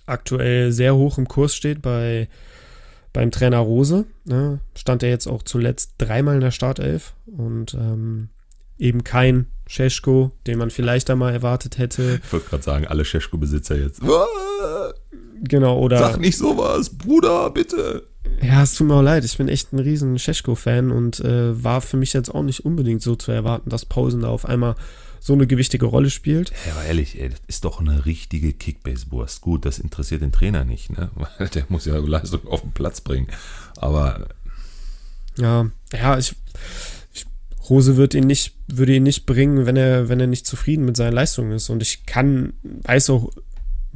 [0.07, 2.29] aktuell sehr hoch im Kurs steht bei
[3.15, 4.05] beim Trainer Rose.
[4.27, 4.61] Ne?
[4.75, 8.29] Stand er jetzt auch zuletzt dreimal in der Startelf und ähm,
[8.77, 12.21] eben kein Scheschko, den man vielleicht einmal erwartet hätte.
[12.23, 14.03] Ich wollte gerade sagen, alle Scheschko-Besitzer jetzt.
[15.41, 15.99] Genau, oder.
[15.99, 18.07] Sag nicht sowas, Bruder, bitte.
[18.43, 19.25] Ja, es tut mir auch leid.
[19.25, 23.01] Ich bin echt ein riesen Scheschko-Fan und äh, war für mich jetzt auch nicht unbedingt
[23.01, 24.75] so zu erwarten, dass Pausen da auf einmal
[25.25, 26.53] so eine gewichtige Rolle spielt.
[26.67, 29.41] Ja, aber ehrlich, ey, das ist doch eine richtige Kickbase-Wurst.
[29.41, 31.11] Gut, das interessiert den Trainer nicht, ne?
[31.39, 33.29] Weil der muss ja Leistung auf den Platz bringen.
[33.79, 34.29] Aber.
[35.39, 36.37] Ja, ja, ich,
[37.15, 37.25] ich
[37.71, 40.99] Rose wird ihn nicht, würde ihn nicht bringen, wenn er, wenn er nicht zufrieden mit
[40.99, 41.71] seinen Leistungen ist.
[41.71, 43.31] Und ich kann, weiß auch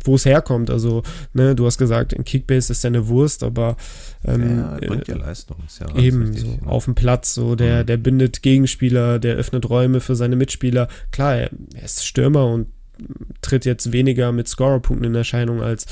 [0.04, 0.70] wo es herkommt.
[0.70, 3.76] Also, ne, du hast gesagt, in Kickbase ist ja eine Wurst, aber
[4.24, 5.56] ähm, ja, bringt ja Leistung.
[5.80, 6.66] Ja eben richtig, so ne?
[6.66, 7.86] auf dem Platz, so der, mhm.
[7.86, 10.88] der bindet Gegenspieler, der öffnet Räume für seine Mitspieler.
[11.10, 12.68] Klar, er, er ist Stürmer und
[13.42, 15.86] tritt jetzt weniger mit Scorerpunkten in Erscheinung als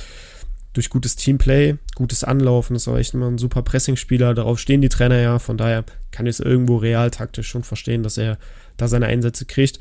[0.73, 4.91] durch gutes Teamplay, gutes Anlaufen, ist auch echt immer ein super Pressingspieler, darauf stehen die
[4.91, 8.37] Trainer ja, von daher kann ich es irgendwo real taktisch schon verstehen, dass er
[8.77, 9.79] da seine Einsätze kriegt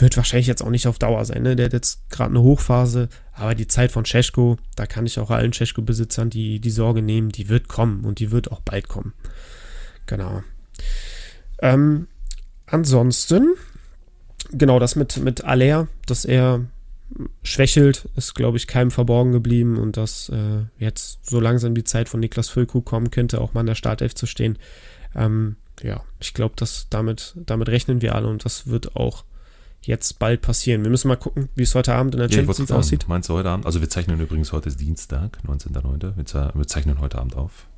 [0.00, 1.42] wird wahrscheinlich jetzt auch nicht auf Dauer sein.
[1.42, 1.56] Ne?
[1.56, 5.30] Der hat jetzt gerade eine Hochphase, aber die Zeit von Cesko, da kann ich auch
[5.30, 9.12] allen Cesko-Besitzern die, die Sorge nehmen, die wird kommen und die wird auch bald kommen.
[10.06, 10.42] Genau.
[11.60, 12.06] Ähm,
[12.66, 13.54] ansonsten,
[14.50, 16.64] genau das mit, mit Aller, dass er
[17.42, 22.08] schwächelt, ist, glaube ich, keinem verborgen geblieben und dass äh, jetzt so langsam die Zeit
[22.08, 24.58] von Niklas Füllkrug kommen könnte, auch mal in der Startelf zu stehen.
[25.14, 29.24] Ähm, ja, ich glaube, dass damit, damit rechnen wir alle und das wird auch
[29.82, 30.82] jetzt bald passieren.
[30.82, 33.06] Wir müssen mal gucken, wie es heute Abend in der Champions League aussieht.
[33.08, 33.66] Meinst du heute Abend?
[33.66, 36.16] Also wir zeichnen übrigens heute ist Dienstag, 19.09.
[36.16, 37.68] Wir, wir zeichnen heute Abend auf.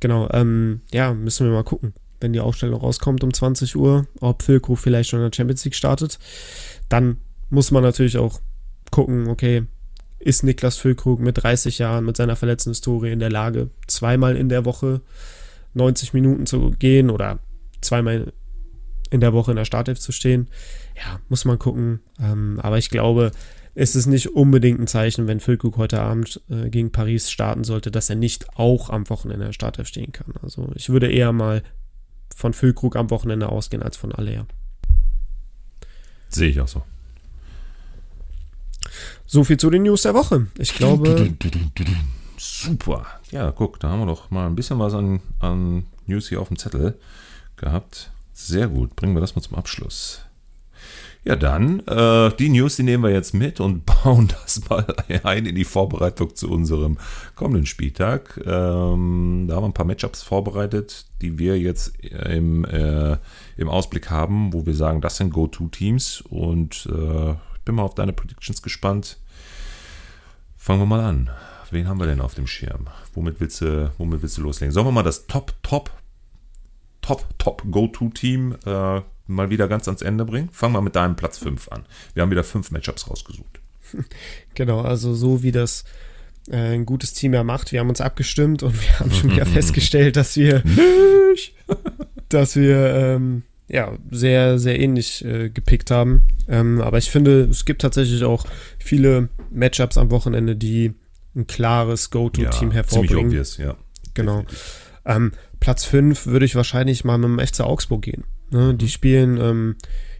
[0.00, 4.42] Genau, ähm, ja, müssen wir mal gucken, wenn die Aufstellung rauskommt um 20 Uhr, ob
[4.42, 6.18] Füllkrug vielleicht schon in der Champions League startet.
[6.88, 7.18] Dann
[7.50, 8.40] muss man natürlich auch
[8.90, 9.64] gucken, okay,
[10.18, 14.48] ist Niklas Füllkrug mit 30 Jahren, mit seiner verletzten Historie in der Lage, zweimal in
[14.48, 15.02] der Woche
[15.74, 17.38] 90 Minuten zu gehen oder
[17.80, 18.32] zweimal
[19.10, 20.48] in der Woche in der Startelf zu stehen
[20.96, 22.00] ja, muss man gucken.
[22.20, 23.32] Ähm, aber ich glaube,
[23.74, 27.90] es ist nicht unbedingt ein Zeichen, wenn Füllkrug heute Abend äh, gegen Paris starten sollte,
[27.90, 30.32] dass er nicht auch am Wochenende Startelf stehen kann.
[30.42, 31.62] Also ich würde eher mal
[32.34, 34.46] von Füllkrug am Wochenende ausgehen als von Alea.
[36.28, 36.82] Sehe ich auch so.
[39.26, 40.46] So viel zu den News der Woche.
[40.58, 41.34] Ich glaube.
[42.38, 43.06] Super.
[43.30, 46.48] Ja, guck, da haben wir doch mal ein bisschen was an, an News hier auf
[46.48, 46.98] dem Zettel
[47.56, 48.10] gehabt.
[48.32, 48.96] Sehr gut.
[48.96, 50.25] Bringen wir das mal zum Abschluss.
[51.26, 54.86] Ja, dann, äh, die News, die nehmen wir jetzt mit und bauen das mal
[55.24, 56.98] ein in die Vorbereitung zu unserem
[57.34, 58.40] kommenden Spieltag.
[58.46, 63.16] Ähm, da haben wir ein paar Matchups vorbereitet, die wir jetzt im, äh,
[63.56, 67.96] im Ausblick haben, wo wir sagen, das sind Go-To-Teams und äh, ich bin mal auf
[67.96, 69.18] deine Predictions gespannt.
[70.56, 71.30] Fangen wir mal an.
[71.72, 72.86] Wen haben wir denn auf dem Schirm?
[73.14, 74.72] Womit willst du, womit willst du loslegen?
[74.72, 75.90] Sollen wir mal das Top, Top,
[77.00, 80.48] Top, Top Go-To-Team äh, mal wieder ganz ans Ende bringen?
[80.52, 81.86] Fangen wir mit deinem Platz 5 an.
[82.14, 83.60] Wir haben wieder fünf Matchups rausgesucht.
[84.54, 85.84] Genau, also so wie das
[86.48, 87.72] äh, ein gutes Team ja macht.
[87.72, 90.62] Wir haben uns abgestimmt und wir haben schon wieder festgestellt, dass wir
[92.28, 96.22] dass wir ähm, ja sehr, sehr ähnlich äh, gepickt haben.
[96.48, 98.46] Ähm, aber ich finde, es gibt tatsächlich auch
[98.78, 100.94] viele Matchups am Wochenende, die
[101.34, 103.26] ein klares Go-To-Team ja, hervorbringen.
[103.26, 103.76] Obvious, ja.
[104.14, 104.44] Genau.
[105.04, 108.24] Ähm, Platz 5 würde ich wahrscheinlich mal mit dem FC Augsburg gehen.
[108.50, 108.74] Ne?
[108.74, 109.76] Die spielen ähm,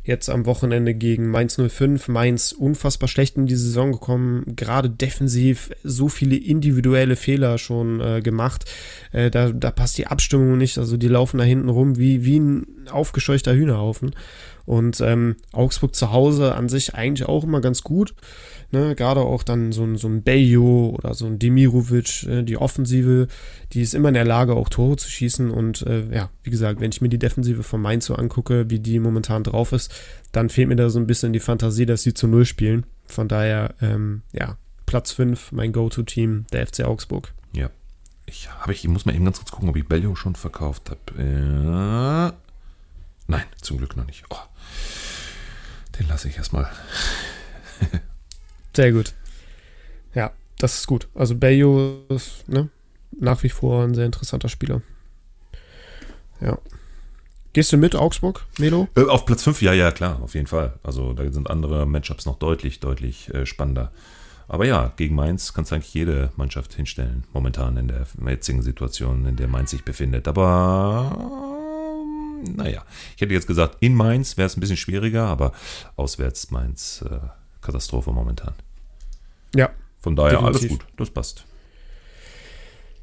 [0.07, 2.07] Jetzt am Wochenende gegen Mainz 05.
[2.07, 8.21] Mainz unfassbar schlecht in die Saison gekommen, gerade defensiv so viele individuelle Fehler schon äh,
[8.21, 8.67] gemacht.
[9.11, 12.39] Äh, da, da passt die Abstimmung nicht, also die laufen da hinten rum wie, wie
[12.39, 14.15] ein aufgescheuchter Hühnerhaufen.
[14.65, 18.15] Und ähm, Augsburg zu Hause an sich eigentlich auch immer ganz gut.
[18.73, 22.57] Ne, gerade auch dann so ein, so ein Bejo oder so ein Demirovic, äh, die
[22.57, 23.29] Offensive,
[23.73, 25.51] die ist immer in der Lage, auch Tore zu schießen.
[25.51, 28.81] Und äh, ja, wie gesagt, wenn ich mir die Defensive von Mainz so angucke, wie
[28.81, 29.95] die momentan drauf ist,
[30.33, 32.87] dann fehlt mir da so ein bisschen die Fantasie, dass sie zu Null spielen.
[33.07, 37.33] Von daher, ähm, ja, Platz 5, mein Go-To-Team, der FC Augsburg.
[37.53, 37.71] Ja.
[38.27, 41.23] Ich, hab ich, muss mal eben ganz kurz gucken, ob ich Bellio schon verkauft habe.
[41.23, 42.33] Äh,
[43.29, 44.25] nein, zum Glück noch nicht.
[44.31, 44.37] Oh,
[45.99, 46.69] den lasse ich erstmal.
[48.77, 49.15] Sehr gut.
[50.15, 51.09] Ja, das ist gut.
[51.15, 52.69] Also Bayo ist ne,
[53.19, 54.83] nach wie vor ein sehr interessanter Spieler.
[56.43, 56.59] Ja.
[57.55, 58.87] Gehst du mit Augsburg, Melo?
[58.95, 60.75] Äh, auf Platz 5, ja, ja, klar, auf jeden Fall.
[60.83, 63.93] Also da sind andere Matchups noch deutlich, deutlich äh, spannender.
[64.47, 69.25] Aber ja, gegen Mainz kannst du eigentlich jede Mannschaft hinstellen, momentan in der jetzigen Situation,
[69.25, 70.29] in der Mainz sich befindet.
[70.29, 71.17] Aber
[72.55, 72.85] naja,
[73.15, 75.53] ich hätte jetzt gesagt, in Mainz wäre es ein bisschen schwieriger, aber
[75.97, 77.21] auswärts Mainz äh,
[77.63, 78.55] Katastrophe momentan.
[79.57, 79.71] Ja.
[80.01, 80.61] Von daher definitiv.
[80.61, 81.45] alles gut, das passt.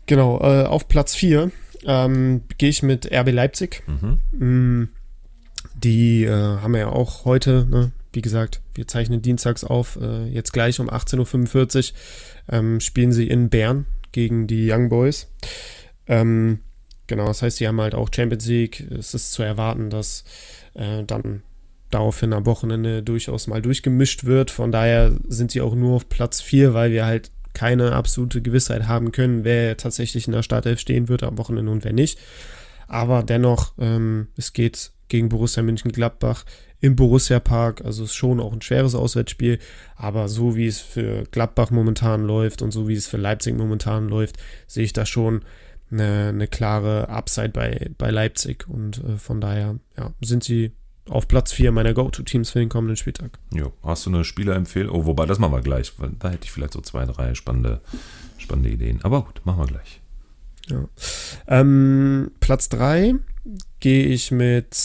[0.06, 1.52] Genau, äh, auf Platz 4
[1.86, 3.84] ähm, gehe ich mit RB Leipzig.
[3.88, 4.20] Mhm.
[4.32, 4.90] Mm,
[5.76, 7.92] die äh, haben wir ja auch heute, ne?
[8.12, 13.28] wie gesagt, wir zeichnen dienstags auf, äh, jetzt gleich um 18.45 Uhr ähm, spielen sie
[13.28, 15.28] in Bern gegen die Young Boys.
[16.08, 16.60] Ähm,
[17.08, 18.82] genau, das heißt, sie haben halt auch Champions League.
[18.92, 20.26] Es ist zu erwarten, dass
[20.74, 21.44] äh, dann
[21.94, 24.52] daraufhin am Wochenende durchaus mal durchgemischt wird.
[24.52, 28.88] Von daher sind sie auch nur auf Platz 4, weil wir halt keine absolute Gewissheit
[28.88, 32.20] haben können, wer tatsächlich in der Startelf stehen wird am Wochenende und wer nicht.
[32.88, 36.46] Aber dennoch, ähm, es geht gegen Borussia München-Gladbach
[36.80, 39.60] im Borussia Park, also ist schon auch ein schweres Auswärtsspiel,
[39.96, 44.10] aber so wie es für Gladbach momentan läuft und so wie es für Leipzig momentan
[44.10, 45.46] läuft, sehe ich da schon
[45.92, 50.72] eine, eine klare Upside bei, bei Leipzig und äh, von daher ja, sind sie
[51.10, 53.40] auf Platz 4 meiner Go-To-Teams für den kommenden Spieltag.
[53.54, 54.96] Jo, hast du eine Spielerempfehlung?
[54.96, 57.82] Oh, wobei, das machen wir gleich, weil da hätte ich vielleicht so zwei, drei spannende,
[58.38, 59.00] spannende Ideen.
[59.04, 60.02] Aber gut, machen wir gleich.
[60.70, 60.88] Ja.
[61.48, 63.16] Ähm, Platz 3
[63.80, 64.76] gehe ich mit,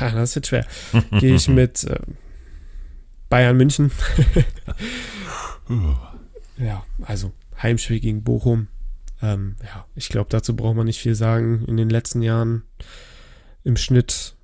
[0.00, 0.66] ha, das ist jetzt schwer,
[1.20, 2.00] gehe ich mit äh,
[3.28, 3.92] Bayern München.
[6.58, 8.66] ja, also Heimspiel gegen Bochum.
[9.22, 11.64] Ähm, ja, ich glaube, dazu braucht man nicht viel sagen.
[11.66, 12.64] In den letzten Jahren
[13.62, 14.34] im Schnitt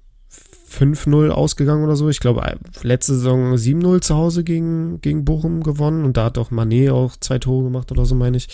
[0.70, 2.08] 5-0 ausgegangen oder so.
[2.08, 6.50] Ich glaube, letzte Saison 7-0 zu Hause gegen, gegen Bochum gewonnen und da hat auch
[6.50, 8.48] Manet auch zwei Tore gemacht oder so, meine ich.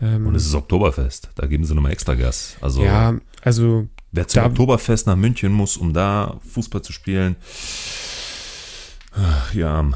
[0.00, 2.56] Ähm, und es ist Oktoberfest, da geben sie nochmal extra Gas.
[2.60, 3.86] Also, ja, also.
[4.12, 7.36] Wer zum da, Oktoberfest nach München muss, um da Fußball zu spielen,
[9.52, 9.90] ja.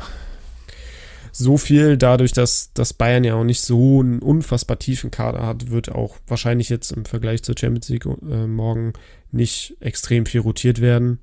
[1.34, 5.70] So viel dadurch, dass, dass Bayern ja auch nicht so einen unfassbar tiefen Kader hat,
[5.70, 8.92] wird auch wahrscheinlich jetzt im Vergleich zur Champions League äh, morgen
[9.30, 11.20] nicht extrem viel rotiert werden.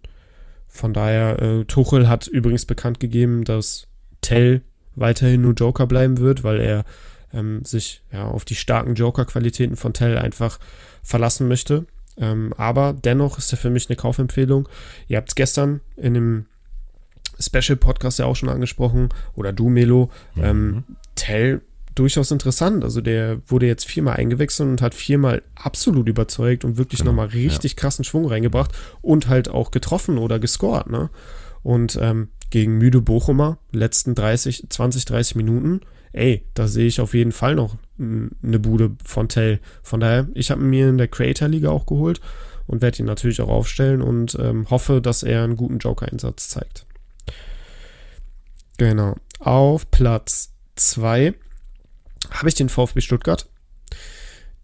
[0.69, 3.87] Von daher, äh, Tuchel hat übrigens bekannt gegeben, dass
[4.21, 4.61] Tell
[4.95, 6.85] weiterhin nur Joker bleiben wird, weil er
[7.33, 10.59] ähm, sich ja auf die starken Joker-Qualitäten von Tell einfach
[11.03, 11.85] verlassen möchte.
[12.17, 14.67] Ähm, aber dennoch ist er für mich eine Kaufempfehlung.
[15.07, 16.45] Ihr habt es gestern in dem
[17.39, 20.11] Special-Podcast ja auch schon angesprochen, oder du, Melo.
[20.35, 20.43] Mhm.
[20.43, 20.83] Ähm,
[21.15, 21.61] Tell
[21.95, 22.83] durchaus interessant.
[22.83, 27.27] Also der wurde jetzt viermal eingewechselt und hat viermal absolut überzeugt und wirklich genau, nochmal
[27.27, 27.77] richtig ja.
[27.77, 28.71] krassen Schwung reingebracht
[29.01, 31.09] und halt auch getroffen oder gescored, ne?
[31.61, 35.81] Und ähm, gegen müde Bochumer, letzten 30, 20, 30 Minuten,
[36.13, 39.59] ey, da sehe ich auf jeden Fall noch eine Bude von Tell.
[39.83, 42.21] Von daher, ich habe mir in der Creator Liga auch geholt
[42.65, 46.85] und werde ihn natürlich auch aufstellen und ähm, hoffe, dass er einen guten Joker-Einsatz zeigt.
[48.77, 49.15] Genau.
[49.39, 51.33] Auf Platz 2
[52.31, 53.47] habe ich den VfB Stuttgart,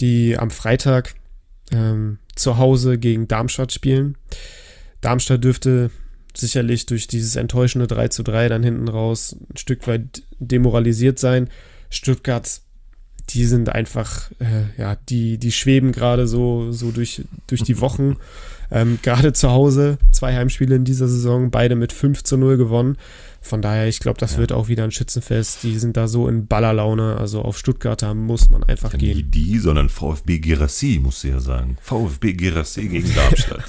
[0.02, 1.16] die am Freitag
[1.72, 4.18] ähm, zu Hause gegen Darmstadt spielen.
[5.02, 5.92] Darmstadt dürfte
[6.38, 11.50] sicherlich durch dieses enttäuschende 3 zu 3 dann hinten raus ein Stück weit demoralisiert sein.
[11.90, 12.62] Stuttgart,
[13.30, 18.18] die sind einfach, äh, ja, die, die schweben gerade so, so durch, durch die Wochen.
[18.72, 22.98] Ähm, gerade zu Hause, zwei Heimspiele in dieser Saison, beide mit 5 zu 0 gewonnen.
[23.46, 24.38] Von daher, ich glaube, das ja.
[24.40, 25.62] wird auch wieder ein Schützenfest.
[25.62, 27.18] Die sind da so in Ballerlaune.
[27.18, 29.18] Also auf Stuttgarter muss man einfach ja, gehen.
[29.18, 31.78] Nicht die, sondern VfB Girassi, musst du ja sagen.
[31.80, 33.64] VfB Girassi gegen Darmstadt.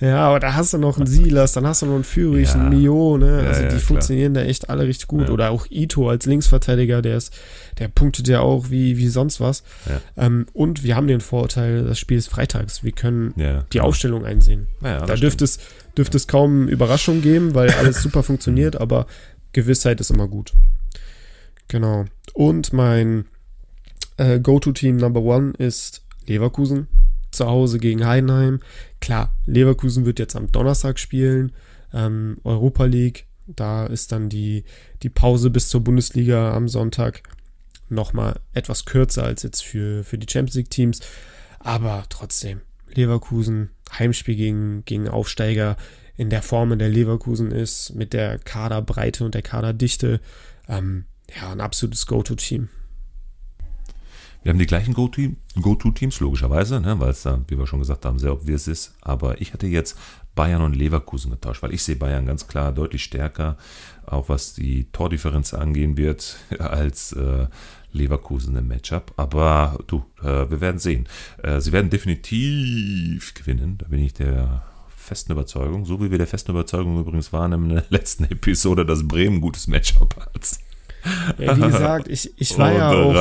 [0.00, 2.54] ja, aber da hast du noch einen Silas, dann hast du noch einen Führig, ja.
[2.54, 3.44] einen Mio, ne?
[3.46, 5.30] Also die funktionieren da echt alle richtig gut.
[5.30, 7.32] Oder auch Ito als Linksverteidiger, der ist,
[7.78, 9.62] der punktet ja auch wie, wie sonst was.
[10.16, 12.82] Ähm, und wir haben den Vorteil, das Spiel ist freitags.
[12.82, 13.32] Wir können
[13.72, 14.66] die Aufstellung einsehen.
[14.80, 15.60] da dürfte es
[15.96, 19.06] dürfte es kaum Überraschung geben, weil alles super funktioniert, aber
[19.52, 20.52] Gewissheit ist immer gut.
[21.68, 22.04] Genau.
[22.32, 23.26] Und mein
[24.16, 26.88] äh, Go-To-Team Number One ist Leverkusen.
[27.30, 28.60] Zu Hause gegen Heidenheim.
[29.00, 31.52] Klar, Leverkusen wird jetzt am Donnerstag spielen.
[31.92, 33.26] Ähm, Europa League.
[33.46, 34.64] Da ist dann die,
[35.02, 37.22] die Pause bis zur Bundesliga am Sonntag
[37.88, 41.00] nochmal etwas kürzer als jetzt für, für die Champions League Teams.
[41.58, 42.60] Aber trotzdem,
[42.96, 45.76] Leverkusen, Heimspiel gegen, gegen Aufsteiger
[46.16, 50.20] in der Form, in der Leverkusen ist, mit der Kaderbreite und der Kaderdichte.
[50.68, 51.04] Ähm,
[51.34, 52.68] ja, ein absolutes Go-To-Team.
[54.42, 58.18] Wir haben die gleichen Go-To-Teams, logischerweise, ne, weil es da, wie wir schon gesagt haben,
[58.18, 58.94] sehr obvious ist.
[59.00, 59.96] Aber ich hatte jetzt
[60.34, 63.56] Bayern und Leverkusen getauscht, weil ich sehe Bayern ganz klar deutlich stärker,
[64.04, 67.46] auch was die Tordifferenz angehen wird, als äh,
[67.94, 69.12] Leverkusen im Matchup.
[69.16, 71.08] Aber du, äh, wir werden sehen.
[71.42, 74.62] Äh, sie werden definitiv gewinnen, da bin ich der
[74.96, 79.06] festen Überzeugung, so wie wir der festen Überzeugung übrigens waren in der letzten Episode, dass
[79.06, 80.58] Bremen ein gutes Matchup hat.
[81.38, 83.14] Ja, wie gesagt, ich, ich war ja auch.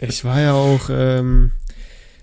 [0.00, 1.52] Ich war ja auch ähm,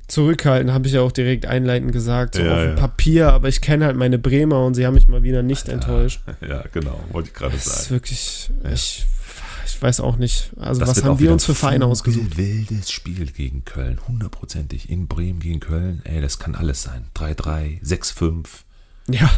[0.07, 2.75] zurückhaltend, habe ich ja auch direkt einleitend gesagt, so ja, auf dem ja.
[2.75, 6.21] Papier, aber ich kenne halt meine Bremer und sie haben mich mal wieder nicht enttäuscht.
[6.47, 7.63] Ja, genau, wollte ich gerade sagen.
[7.63, 9.05] Das ist wirklich, ich,
[9.75, 10.51] ich weiß auch nicht.
[10.57, 12.37] Also, das was haben wir uns für Vereine ausgesucht?
[12.37, 14.89] Wildes Spiel gegen Köln, hundertprozentig.
[14.89, 17.07] In Bremen gegen Köln, ey, das kann alles sein.
[17.15, 18.45] 3-3, 6-5.
[19.09, 19.29] Ja.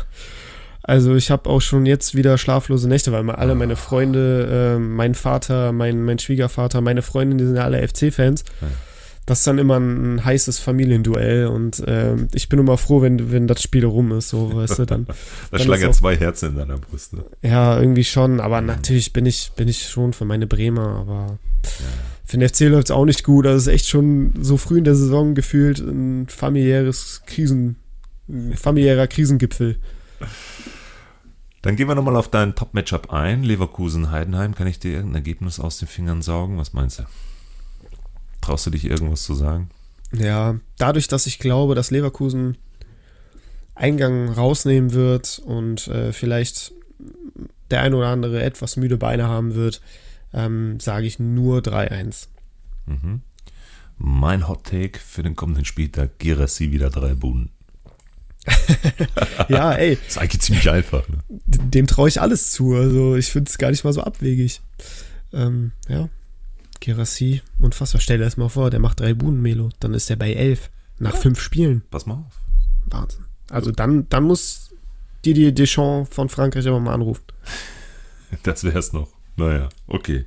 [0.83, 5.15] Also ich habe auch schon jetzt wieder schlaflose Nächte, weil alle meine Freunde, äh, mein
[5.15, 8.45] Vater, mein, mein Schwiegervater, meine Freundin, die sind ja alle FC-Fans.
[8.61, 8.67] Ja.
[9.27, 13.45] Das ist dann immer ein, heißes Familienduell und äh, ich bin immer froh, wenn, wenn
[13.45, 15.05] das Spiel rum ist, so, weißt du, dann.
[15.51, 17.25] da schlagen ja zwei Herzen in deiner Brust, ne?
[17.41, 18.67] Ja, irgendwie schon, aber mhm.
[18.67, 21.85] natürlich bin ich, bin ich schon für meine Bremer, aber ja.
[22.23, 23.45] für den FC läuft es auch nicht gut.
[23.45, 27.75] Das ist echt schon so früh in der Saison gefühlt ein familiäres Krisen,
[28.29, 29.77] ein familiärer Krisengipfel.
[31.63, 33.43] Dann gehen wir nochmal auf dein Top-Matchup ein.
[33.43, 34.55] Leverkusen-Heidenheim.
[34.55, 36.57] Kann ich dir irgendein Ergebnis aus den Fingern saugen?
[36.57, 37.03] Was meinst du?
[38.41, 39.69] Traust du dich irgendwas zu sagen?
[40.13, 42.57] Ja, dadurch, dass ich glaube, dass Leverkusen
[43.75, 46.73] Eingang rausnehmen wird und äh, vielleicht
[47.69, 49.81] der ein oder andere etwas müde Beine haben wird,
[50.33, 52.27] ähm, sage ich nur 3-1.
[52.85, 53.21] Mhm.
[53.97, 57.49] Mein Hot Take für den kommenden Spieltag: Girassi wieder drei Buden.
[59.49, 59.95] ja, ey.
[59.95, 61.07] Das ist eigentlich ziemlich einfach.
[61.09, 61.17] Ne?
[61.47, 62.75] Dem traue ich alles zu.
[62.75, 64.61] Also ich finde es gar nicht mal so abwegig.
[65.33, 66.09] Ähm, ja.
[66.79, 68.01] Gerassi, unfassbar.
[68.01, 69.69] Stell dir das mal vor, der macht drei Buden, Melo.
[69.79, 70.69] Dann ist er bei elf.
[70.99, 71.19] Nach ja.
[71.19, 71.83] fünf Spielen.
[71.91, 72.39] Pass mal auf.
[72.87, 73.25] Wahnsinn.
[73.49, 74.71] Also dann, dann muss
[75.25, 77.23] Didier Deschamps von Frankreich aber mal anrufen.
[78.43, 79.07] Das wäre es noch.
[79.37, 80.25] Naja, okay.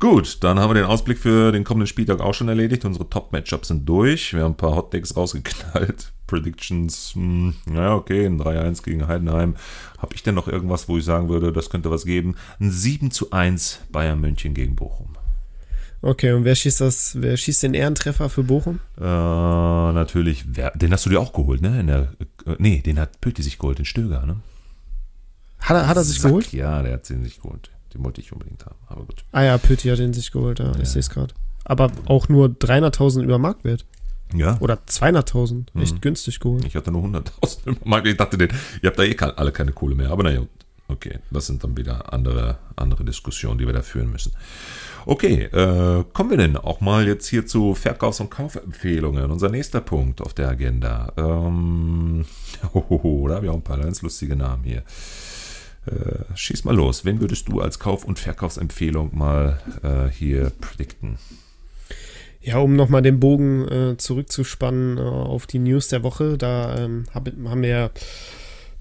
[0.00, 2.86] Gut, dann haben wir den Ausblick für den kommenden Spieltag auch schon erledigt.
[2.86, 4.32] Unsere Top-Matchups sind durch.
[4.32, 6.12] Wir haben ein paar Hottakes rausgeknallt.
[6.26, 9.56] Predictions, mh, hm, naja, okay, ein 3-1 gegen Heidenheim.
[9.98, 12.34] Habe ich denn noch irgendwas, wo ich sagen würde, das könnte was geben?
[12.58, 15.15] Ein 7 zu 1 Bayern München gegen Bochum.
[16.02, 18.80] Okay, und wer schießt das, wer schießt den Ehrentreffer für Bochum?
[18.98, 21.80] Äh, natürlich, wer, den hast du dir auch geholt, ne?
[21.80, 22.08] In der,
[22.46, 24.36] äh, nee, den hat Pötti sich geholt, den Stöger, ne?
[25.58, 26.52] Hat er, hat er sich Sack, geholt?
[26.52, 27.70] Ja, der hat den sich geholt.
[27.94, 29.24] Den wollte ich unbedingt haben, aber gut.
[29.32, 30.78] Ah ja, Pötti hat den sich geholt, ja, ja.
[30.80, 31.34] ich sehe es gerade.
[31.64, 33.84] Aber auch nur 300.000 über Marktwert.
[34.34, 34.58] Ja.
[34.60, 35.66] Oder 200.000.
[35.80, 36.00] Echt mhm.
[36.00, 36.64] günstig geholt.
[36.64, 38.06] Ich hatte nur 100.000 im Markt.
[38.06, 40.10] Ich dachte, ihr habt da eh alle keine Kohle mehr.
[40.10, 40.42] Aber naja,
[40.88, 41.18] okay.
[41.30, 44.32] Das sind dann wieder andere, andere Diskussionen, die wir da führen müssen.
[45.08, 49.30] Okay, äh, kommen wir denn auch mal jetzt hier zu Verkaufs- und Kaufempfehlungen.
[49.30, 51.12] Unser nächster Punkt auf der Agenda.
[51.16, 52.24] Ähm,
[52.72, 54.82] oh, da haben wir auch ein paar ganz lustige Namen hier.
[55.86, 57.04] Äh, schieß mal los.
[57.04, 61.18] Wen würdest du als Kauf- und Verkaufsempfehlung mal äh, hier predikten?
[62.40, 67.04] Ja, um nochmal den Bogen äh, zurückzuspannen äh, auf die News der Woche, da ähm,
[67.14, 67.90] hab, haben wir ja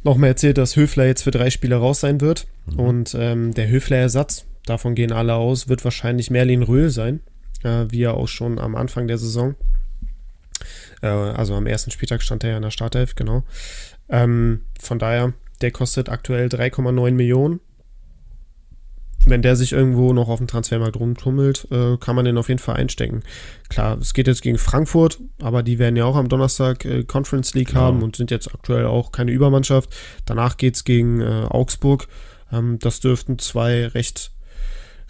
[0.03, 2.47] nochmal erzählt, dass Höfler jetzt für drei Spiele raus sein wird.
[2.65, 2.79] Mhm.
[2.79, 7.21] Und ähm, der Höfler-Ersatz, davon gehen alle aus, wird wahrscheinlich Merlin Röhl sein,
[7.63, 9.55] äh, wie er auch schon am Anfang der Saison.
[11.01, 13.43] Äh, also am ersten Spieltag stand er ja in der Startelf, genau.
[14.09, 17.59] Ähm, von daher, der kostet aktuell 3,9 Millionen
[19.25, 22.59] wenn der sich irgendwo noch auf dem Transfermarkt rumtummelt, äh, kann man den auf jeden
[22.59, 23.23] Fall einstecken.
[23.69, 27.53] Klar, es geht jetzt gegen Frankfurt, aber die werden ja auch am Donnerstag äh, Conference
[27.53, 27.81] League genau.
[27.81, 29.95] haben und sind jetzt aktuell auch keine Übermannschaft.
[30.25, 32.07] Danach geht es gegen äh, Augsburg.
[32.51, 34.31] Ähm, das dürften zwei recht,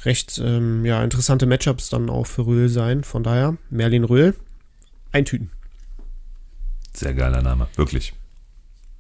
[0.04, 3.04] recht ähm, ja, interessante Matchups dann auch für Röhl sein.
[3.04, 4.36] Von daher, Merlin Röhl,
[5.12, 5.52] eintüten.
[6.94, 8.14] Sehr geiler Name, wirklich.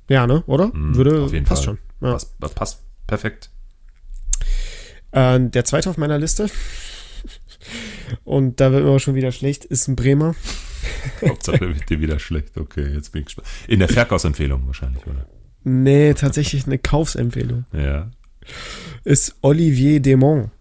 [0.08, 0.68] Ja, ne, oder?
[0.68, 1.78] Mm, Würde, auf jeden passt Fall.
[2.00, 2.08] schon.
[2.08, 2.14] Ja.
[2.14, 3.50] Passt, passt perfekt.
[5.12, 6.50] Äh, der zweite auf meiner Liste,
[8.24, 10.36] und da wird mir auch schon wieder schlecht, ist ein Bremer.
[11.28, 12.58] Hauptsache wird dir wieder schlecht.
[12.58, 13.48] Okay, jetzt bin ich gespannt.
[13.68, 15.26] In der Verkaufsempfehlung wahrscheinlich, oder?
[15.64, 17.66] Nee, tatsächlich eine Kaufsempfehlung.
[17.74, 18.12] Ja.
[19.04, 20.52] Ist Olivier Demont,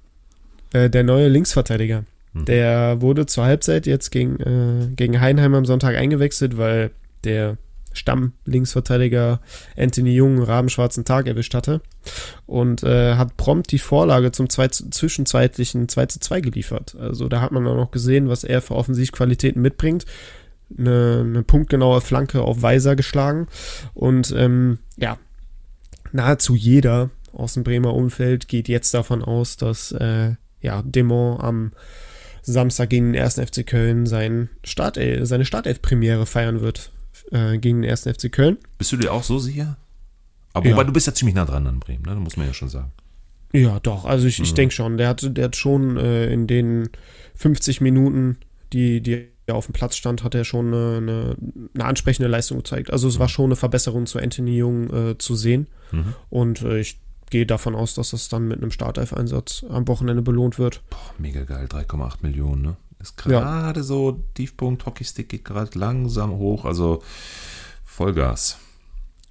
[0.75, 2.05] äh, der neue Linksverteidiger.
[2.33, 2.45] Mhm.
[2.45, 6.91] Der wurde zur Halbzeit jetzt gegen, äh, gegen Heinheim am Sonntag eingewechselt, weil
[7.23, 7.57] der
[7.93, 9.41] Stamm-Linksverteidiger
[9.77, 11.81] Anthony Jung einen rabenschwarzen Tag erwischt hatte
[12.45, 16.97] und äh, hat prompt die Vorlage zum zwei, zwischenzeitlichen 2 zu 2 geliefert.
[16.99, 20.05] Also da hat man auch noch gesehen, was er für Offensivqualitäten mitbringt.
[20.77, 23.47] Eine, eine punktgenaue Flanke auf Weiser geschlagen
[23.93, 25.19] und ähm, ja,
[26.11, 30.33] nahezu jeder aus dem Bremer Umfeld geht jetzt davon aus, dass äh,
[30.65, 31.73] ja, Demont am
[32.43, 33.35] Samstag gegen den 1.
[33.35, 36.91] FC Köln sein Start, seine Startelf-Premiere feiern wird
[37.31, 38.03] äh, gegen den 1.
[38.03, 38.59] FC Köln.
[38.79, 39.77] Bist du dir auch so sicher?
[40.53, 40.73] Aber ja.
[40.73, 42.15] wobei du bist ja ziemlich nah dran an Bremen, ne?
[42.17, 42.93] muss man ja schon sagen.
[43.53, 44.05] Ja, doch.
[44.05, 44.45] Also ich, mhm.
[44.45, 44.97] ich denke schon.
[44.97, 46.89] Der hat, der hat schon äh, in den
[47.37, 48.39] 50 Minuten,
[48.73, 51.37] die, die er auf dem Platz stand, hat er schon eine, eine,
[51.75, 52.91] eine ansprechende Leistung gezeigt.
[52.91, 53.21] Also es mhm.
[53.21, 55.69] war schon eine Verbesserung zu Anthony Jung äh, zu sehen.
[55.93, 56.15] Mhm.
[56.31, 56.99] Und äh, ich
[57.35, 60.83] gehe davon aus, dass das dann mit einem Startelf-Einsatz am Wochenende belohnt wird.
[60.89, 62.77] Boah, mega geil, 3,8 Millionen, ne?
[63.01, 63.83] Ist gerade ja.
[63.83, 67.03] so, Tiefpunkt, Hockeystick geht gerade langsam hoch, also
[67.85, 68.59] Vollgas.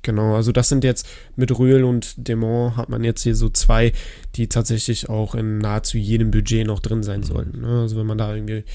[0.02, 3.94] Genau, also das sind jetzt mit Röhl und Demont hat man jetzt hier so zwei,
[4.36, 7.26] die tatsächlich auch in nahezu jedem Budget noch drin sein mhm.
[7.26, 7.62] sollten.
[7.62, 7.84] Ne?
[7.84, 8.66] Also wenn man da irgendwie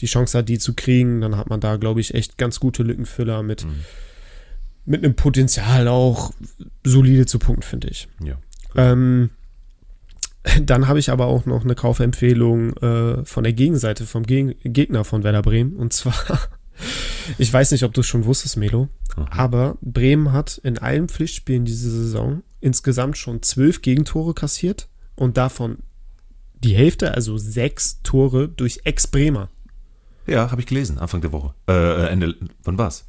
[0.00, 2.82] die Chance hat, die zu kriegen, dann hat man da, glaube ich, echt ganz gute
[2.82, 3.84] Lückenfüller mit, mhm.
[4.86, 6.32] mit einem Potenzial auch
[6.82, 8.08] solide zu punkten, finde ich.
[8.20, 8.38] Ja.
[8.76, 9.30] Ähm,
[10.62, 15.04] dann habe ich aber auch noch eine Kaufempfehlung äh, von der Gegenseite, vom Geg Gegner
[15.04, 15.76] von Werder Bremen.
[15.76, 16.14] Und zwar,
[17.38, 19.24] ich weiß nicht, ob du es schon wusstest, Melo, mhm.
[19.30, 25.78] aber Bremen hat in allen Pflichtspielen diese Saison insgesamt schon zwölf Gegentore kassiert und davon
[26.54, 29.48] die Hälfte, also sechs Tore durch Ex-Bremer.
[30.26, 31.54] Ja, habe ich gelesen, Anfang der Woche.
[31.68, 33.06] Äh, Ende, wann war's?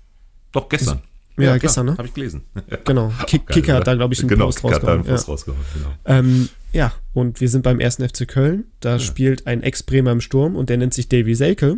[0.52, 1.02] Doch, gestern.
[1.38, 1.98] Ja, ja gestern, ne?
[1.98, 2.44] Habe ich gelesen.
[2.86, 3.12] Genau.
[3.28, 5.00] Kick, Kicker hat da, glaube ich, einen genau, Post rausgehauen.
[5.00, 5.32] Einen Post ja.
[5.32, 5.90] rausgehauen genau.
[6.06, 8.66] Ähm, ja, und wir sind beim ersten FC Köln.
[8.80, 9.00] Da ja.
[9.00, 11.78] spielt ein Ex-Bremer im Sturm und der nennt sich Davy Selke.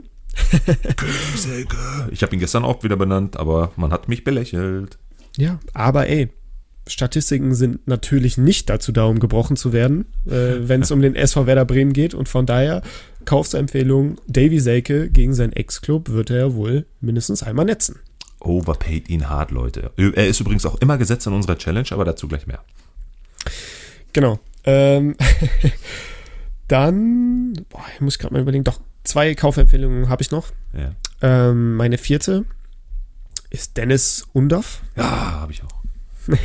[1.36, 1.78] Selke.
[2.12, 4.98] Ich habe ihn gestern auch wieder benannt, aber man hat mich belächelt.
[5.38, 6.30] Ja, aber ey,
[6.88, 11.16] Statistiken sind natürlich nicht dazu da, um gebrochen zu werden, äh, wenn es um den
[11.16, 12.14] SV Werder Bremen geht.
[12.14, 12.82] Und von daher,
[13.26, 18.00] Kaufsempfehlung, Davy Selke gegen seinen Ex-Club wird er wohl mindestens einmal netzen.
[18.46, 19.92] Overpaid ihn hart, Leute.
[19.98, 22.64] Er ist übrigens auch immer gesetzt in unserer Challenge, aber dazu gleich mehr.
[24.14, 24.40] Genau.
[24.64, 25.16] Ähm,
[26.68, 30.48] dann, boah, ich muss gerade mal überlegen, doch, zwei Kaufempfehlungen habe ich noch.
[30.74, 30.92] Ja.
[31.22, 32.46] Ähm, meine vierte
[33.50, 34.82] ist Dennis Undaff.
[34.96, 35.86] Ja, habe ich auch.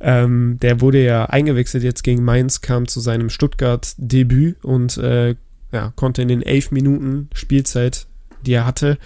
[0.00, 5.36] ähm, der wurde ja eingewechselt jetzt gegen Mainz, kam zu seinem Stuttgart-Debüt und äh,
[5.72, 8.06] ja, konnte in den elf Minuten Spielzeit,
[8.46, 8.98] die er hatte,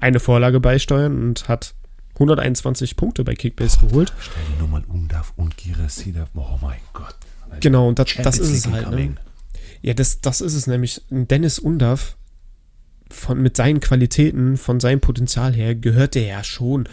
[0.00, 1.74] eine Vorlage beisteuern und hat
[2.14, 4.12] 121 Punkte bei Kickbase Boah, geholt.
[4.18, 6.26] Stell dir nur mal Undav und Girasida.
[6.34, 7.16] Oh mein Gott.
[7.60, 8.90] Genau, und das, das ist es halt.
[8.90, 9.14] Ne?
[9.82, 11.02] Ja, das, das ist es nämlich.
[11.10, 12.16] Dennis Undav,
[13.10, 16.88] von, mit seinen Qualitäten, von seinem Potenzial her, gehört der ja schon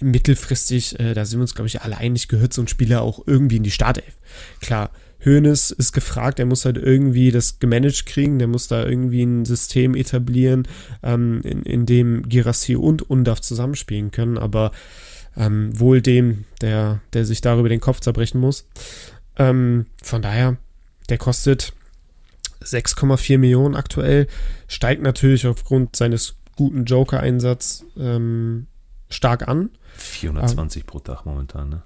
[0.00, 3.26] mittelfristig, äh, da sind wir uns, glaube ich, alle einig, gehört so ein Spieler auch
[3.26, 4.18] irgendwie in die Startelf.
[4.60, 4.90] Klar,
[5.24, 9.44] Hoeneß ist gefragt, der muss halt irgendwie das gemanagt kriegen, der muss da irgendwie ein
[9.44, 10.66] System etablieren,
[11.02, 14.72] ähm, in, in dem Girassi und Undaf zusammenspielen können, aber
[15.36, 18.66] ähm, wohl dem, der, der sich darüber den Kopf zerbrechen muss.
[19.36, 20.56] Ähm, von daher,
[21.08, 21.72] der kostet
[22.62, 24.26] 6,4 Millionen aktuell,
[24.68, 28.66] steigt natürlich aufgrund seines guten Joker-Einsatz ähm,
[29.08, 29.70] stark an.
[29.96, 31.82] 420 pro Tag momentan, ne?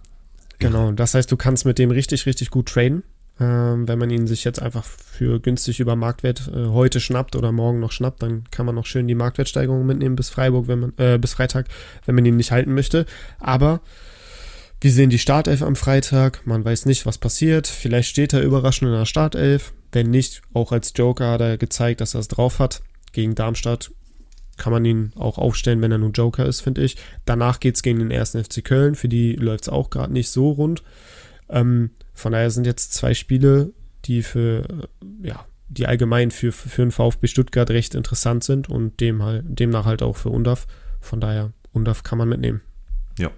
[0.59, 3.03] Genau, das heißt, du kannst mit dem richtig, richtig gut traden.
[3.39, 7.53] Ähm, wenn man ihn sich jetzt einfach für günstig über Marktwert äh, heute schnappt oder
[7.53, 10.93] morgen noch schnappt, dann kann man noch schön die Marktwertsteigerung mitnehmen bis Freiburg, wenn man,
[10.97, 11.67] äh, bis Freitag,
[12.07, 13.05] wenn man ihn nicht halten möchte.
[13.39, 13.81] Aber
[14.81, 16.47] wir sehen die Startelf am Freitag.
[16.47, 17.67] Man weiß nicht, was passiert.
[17.67, 19.73] Vielleicht steht er überraschend in der Startelf.
[19.93, 22.83] Wenn nicht, auch als Joker hat er gezeigt, dass er es drauf hat.
[23.13, 23.91] Gegen Darmstadt
[24.57, 26.97] kann man ihn auch aufstellen, wenn er nur Joker ist, finde ich.
[27.27, 28.95] Danach geht es gegen den ersten FC Köln.
[28.95, 30.83] Für die läuft es auch gerade nicht so rund.
[31.49, 33.75] Ähm, von daher sind jetzt zwei Spiele,
[34.07, 39.01] die für, äh, ja, die allgemein für, für den VfB Stuttgart recht interessant sind und
[39.01, 40.67] dem halt, demnach halt auch für UNDAF.
[40.99, 42.63] Von daher, UNDAF kann man mitnehmen.
[43.19, 43.31] Ja.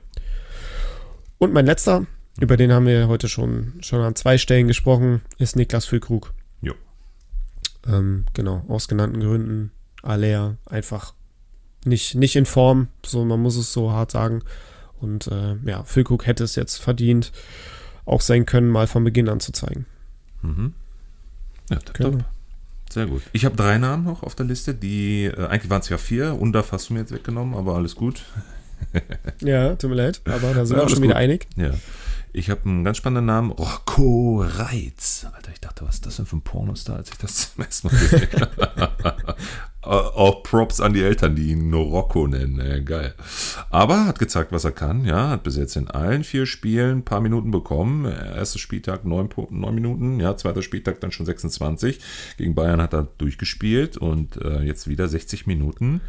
[1.39, 2.07] Und mein letzter,
[2.39, 6.33] über den haben wir heute schon, schon an zwei Stellen gesprochen, ist Niklas Füllkrug.
[6.62, 6.74] Ja.
[7.85, 9.72] Ähm, genau, aus genannten Gründen.
[10.03, 11.14] Alea einfach
[11.85, 14.45] nicht, nicht in Form, so man muss es so hart sagen.
[15.01, 17.33] Und äh, ja, Füllkrug hätte es jetzt verdient
[18.09, 19.86] auch sein Können mal von Beginn an zu zeigen.
[20.42, 20.74] Mhm.
[21.70, 22.11] Ja, top, genau.
[22.11, 22.24] top.
[22.90, 23.22] Sehr gut.
[23.32, 26.40] Ich habe drei Namen noch auf der Liste, die, äh, eigentlich waren es ja vier,
[26.40, 28.24] Undaf hast du mir jetzt weggenommen, aber alles gut.
[29.40, 31.46] ja, tut mir leid, aber da sind ja, wir auch schon wieder einig.
[31.56, 31.72] Ja.
[32.32, 35.26] Ich habe einen ganz spannenden Namen, Rocco Reitz.
[35.34, 37.88] Alter, ich dachte, was ist das denn für ein Pornostar, als ich das zum ersten
[37.88, 39.36] Mal gesehen habe.
[39.89, 42.61] Auch Props an die Eltern, die ihn nur Rocco nennen.
[42.61, 43.14] Äh, geil.
[43.70, 45.07] Aber hat gezeigt, was er kann.
[45.07, 48.05] Ja, hat bis jetzt in allen vier Spielen ein paar Minuten bekommen.
[48.05, 50.20] Erster Spieltag neun, neun Minuten.
[50.20, 52.01] Ja, zweiter Spieltag dann schon 26.
[52.36, 56.03] Gegen Bayern hat er durchgespielt und äh, jetzt wieder 60 Minuten.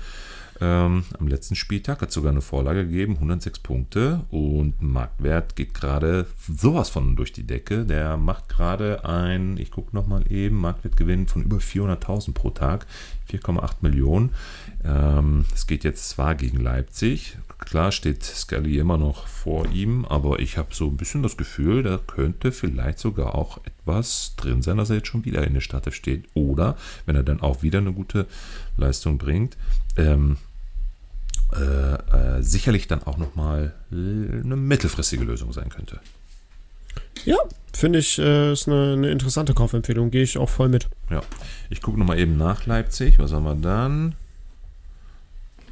[0.62, 6.26] Ähm, am letzten Spieltag hat sogar eine Vorlage gegeben, 106 Punkte und Marktwert geht gerade
[6.48, 7.86] sowas von durch die Decke.
[7.86, 12.88] Der macht gerade ein, ich gucke nochmal eben, Marktwertgewinn von über 400.000 pro Tag,
[13.32, 14.32] 4,8 Millionen.
[14.84, 20.40] Ähm, es geht jetzt zwar gegen Leipzig, klar steht Scully immer noch vor ihm, aber
[20.40, 24.78] ich habe so ein bisschen das Gefühl, da könnte vielleicht sogar auch etwas drin sein,
[24.78, 26.26] dass er jetzt schon wieder in der Startelf steht.
[26.34, 28.26] Oder wenn er dann auch wieder eine gute
[28.78, 29.58] Leistung bringt,
[29.98, 30.38] ähm,
[31.54, 36.00] äh, äh, sicherlich dann auch nochmal eine mittelfristige Lösung sein könnte.
[37.26, 37.38] Ja,
[37.74, 40.12] finde ich, äh, ist eine, eine, interessante Kaufempfehlung.
[40.12, 40.88] Gehe ich auch voll mit.
[41.10, 41.22] Ja,
[41.70, 43.20] ich gucke nochmal eben nach Leipzig.
[43.20, 44.16] Was haben wir dann?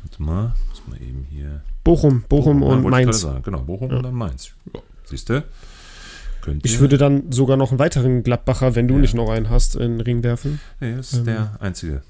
[0.03, 1.61] Warte mal, muss mal eben hier.
[1.83, 3.25] Bochum, Bochum, Bochum und Mainz.
[3.43, 3.97] Genau, Bochum ja.
[3.97, 4.51] und dann Mainz.
[4.73, 5.43] Ja, siehst du?
[6.63, 9.01] Ich würde dann sogar noch einen weiteren Gladbacher, wenn du ja.
[9.01, 10.61] nicht noch einen hast, in den Ring werfen.
[10.79, 12.03] Nee, das ist ähm, der einzige.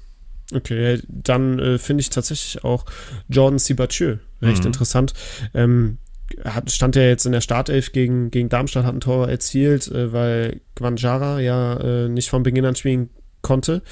[0.54, 2.86] Okay, dann äh, finde ich tatsächlich auch
[3.28, 4.68] Jordan Sibacheux recht mhm.
[4.68, 5.12] interessant.
[5.52, 5.98] Ähm,
[6.44, 10.12] hat, stand ja jetzt in der Startelf gegen, gegen Darmstadt, hat ein Tor erzielt, äh,
[10.12, 13.10] weil Guanjara ja äh, nicht von Beginn an spielen
[13.42, 13.82] konnte.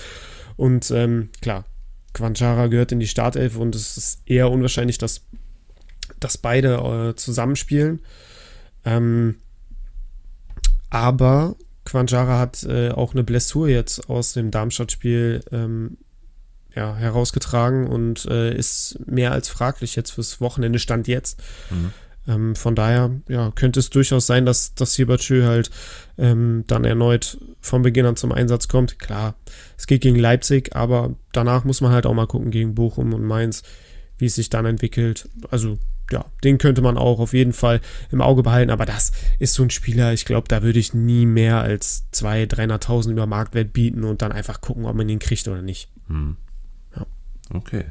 [0.57, 1.64] Und ähm, klar,
[2.14, 5.22] Guanjara gehört in die Startelf und es ist eher unwahrscheinlich, dass,
[6.20, 8.00] dass beide äh, zusammenspielen.
[8.84, 9.36] Ähm,
[10.88, 15.98] aber Quanjara hat äh, auch eine Blessur jetzt aus dem Darmstadt-Spiel ähm,
[16.76, 21.42] ja, herausgetragen und äh, ist mehr als fraglich jetzt fürs Wochenende Stand jetzt.
[21.70, 21.92] Mhm.
[22.28, 25.70] Ähm, von daher ja, könnte es durchaus sein, dass, dass Sibachö halt
[26.18, 28.98] ähm, dann erneut von Beginn an zum Einsatz kommt.
[28.98, 29.36] Klar,
[29.78, 33.24] es geht gegen Leipzig, aber danach muss man halt auch mal gucken gegen Bochum und
[33.24, 33.62] Mainz,
[34.18, 35.28] wie es sich dann entwickelt.
[35.50, 35.78] Also
[36.10, 37.80] ja, den könnte man auch auf jeden Fall
[38.12, 41.26] im Auge behalten, aber das ist so ein Spieler, ich glaube, da würde ich nie
[41.26, 45.48] mehr als 200.000, 300.000 über Marktwert bieten und dann einfach gucken, ob man ihn kriegt
[45.48, 45.88] oder nicht.
[46.08, 46.36] Hm.
[47.53, 47.84] Okay.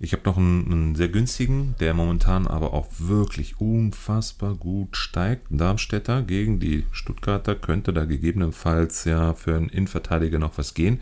[0.00, 5.46] Ich habe noch einen, einen, sehr günstigen, der momentan aber auch wirklich unfassbar gut steigt.
[5.50, 11.00] Darmstädter gegen die Stuttgarter könnte da gegebenenfalls ja für einen Innenverteidiger noch was gehen.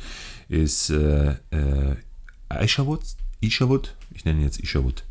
[0.49, 1.97] Ist äh, äh,
[2.51, 3.03] Isherwood,
[3.41, 5.05] Isherwood, ich nenne ihn jetzt Isherwood.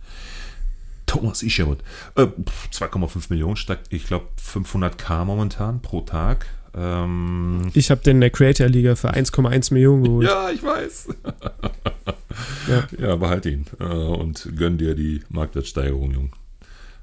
[1.05, 1.79] Thomas Isherwood.
[2.15, 2.27] Äh,
[2.71, 6.47] 2,5 Millionen steigt, ich glaube 500k momentan pro Tag.
[6.75, 10.27] Ähm, ich habe den in der Creator Liga für 1,1 Millionen geholt.
[10.27, 11.07] Ja, ich weiß.
[12.67, 12.87] ja.
[12.99, 16.33] ja, behalt ihn äh, und gönn dir die Marktwertsteigerung, Jung.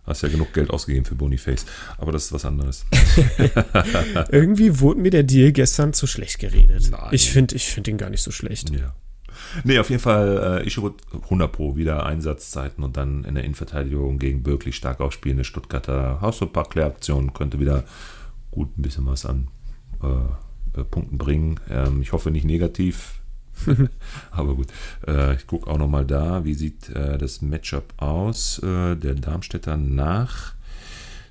[0.04, 1.64] Hast ja genug Geld ausgegeben für Boniface.
[1.96, 2.84] Aber das ist was anderes.
[4.30, 6.88] Irgendwie wurde mir der Deal gestern zu schlecht geredet.
[6.90, 7.08] Nein.
[7.12, 8.70] Ich finde ich find ihn gar nicht so schlecht.
[8.70, 8.94] Ja.
[9.64, 14.18] Nee, auf jeden Fall, äh, Isherwood 100 Pro wieder Einsatzzeiten und dann in der Innenverteidigung
[14.18, 17.84] gegen wirklich stark aufspielende Stuttgarter Haus- und Parkleraktion könnte wieder
[18.50, 19.48] gut ein bisschen was an
[20.02, 21.60] äh, äh, Punkten bringen.
[21.68, 23.20] Ähm, ich hoffe nicht negativ,
[24.30, 24.68] aber gut.
[25.06, 28.58] Äh, ich gucke auch nochmal da, wie sieht äh, das Matchup aus.
[28.60, 30.54] Äh, der Darmstädter nach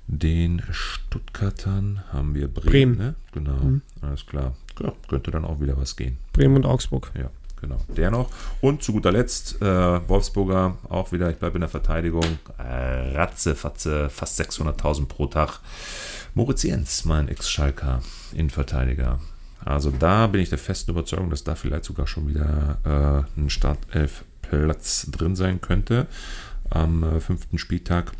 [0.06, 2.70] den Stuttgartern haben wir Bremen.
[2.70, 2.98] Bremen.
[2.98, 3.14] Ne?
[3.32, 3.82] Genau, mhm.
[4.00, 4.54] alles klar.
[4.80, 6.18] Ja, könnte dann auch wieder was gehen.
[6.32, 7.10] Bremen und Augsburg.
[7.18, 7.78] Ja, genau.
[7.96, 8.30] Der noch.
[8.60, 12.24] Und zu guter Letzt, äh, Wolfsburger, auch wieder, ich bleibe in der Verteidigung.
[12.58, 15.60] Ratze, Fatze, fast 600.000 pro Tag.
[16.34, 18.00] Moritz Jens, mein Ex-Schalker,
[18.32, 19.20] Innenverteidiger.
[19.62, 22.78] Also da bin ich der festen Überzeugung, dass da vielleicht sogar schon wieder
[23.36, 26.06] äh, ein Startelf-Platz drin sein könnte
[26.70, 28.12] am äh, fünften Spieltag.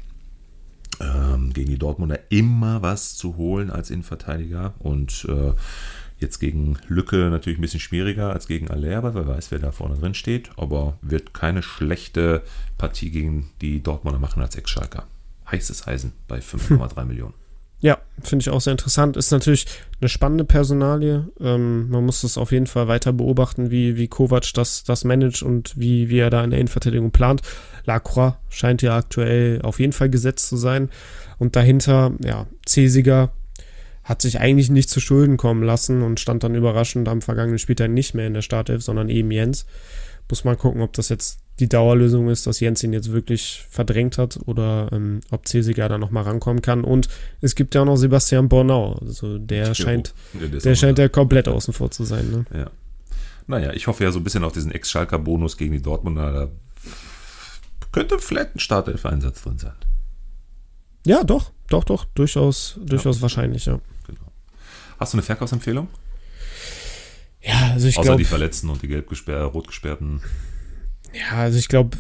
[1.01, 5.55] Ähm, gegen die Dortmunder immer was zu holen als Innenverteidiger und äh,
[6.19, 9.73] jetzt gegen Lücke natürlich ein bisschen schwieriger als gegen Aller, aber wer weiß, wer da
[9.73, 12.43] vorne drin steht, aber wird keine schlechte
[12.77, 15.07] Partie gegen die Dortmunder machen als Ex-Schalker.
[15.51, 17.42] Heißes Eisen bei 5,3 Millionen.
[17.83, 19.17] Ja, finde ich auch sehr interessant.
[19.17, 19.67] Ist natürlich
[20.01, 21.29] eine spannende Personalie.
[21.41, 25.43] Ähm, man muss es auf jeden Fall weiter beobachten, wie, wie Kovac das, das managt
[25.43, 27.43] und wie, wie er da in der Innenverteidigung plant.
[27.85, 30.91] Lacroix scheint ja aktuell auf jeden Fall gesetzt zu sein.
[31.39, 33.33] Und dahinter, ja, Cesiger
[34.05, 37.91] hat sich eigentlich nicht zu Schulden kommen lassen und stand dann überraschend am vergangenen Spieltag
[37.91, 39.67] nicht mehr in der Startelf, sondern eben Jens.
[40.31, 44.19] Muss mal gucken, ob das jetzt die Dauerlösung ist, dass Jens ihn jetzt wirklich verdrängt
[44.19, 46.83] hat oder ähm, ob Cesiger da nochmal rankommen kann.
[46.83, 47.09] Und
[47.41, 48.95] es gibt ja auch noch Sebastian Bornau.
[48.95, 52.31] Also der jo, scheint, der, der scheint ja komplett außen vor zu sein.
[52.31, 52.45] Ne?
[52.59, 52.71] Ja.
[53.47, 56.33] Naja, ich hoffe ja so ein bisschen auf diesen Ex-Schalker-Bonus gegen die Dortmunder.
[56.33, 56.49] Da
[57.91, 59.75] könnte vielleicht ein Startelf-Einsatz drin sein.
[61.05, 63.23] Ja, doch, doch, doch, durchaus, durchaus ja.
[63.23, 63.81] wahrscheinlich, ja.
[64.07, 64.33] Genau.
[64.99, 65.89] Hast du eine Verkaufsempfehlung?
[67.43, 68.11] Ja, also ich glaube.
[68.11, 70.23] Außer die Verletzten und die gelb gesperr rot gesperrten.
[71.13, 71.99] Ja, also ich glaube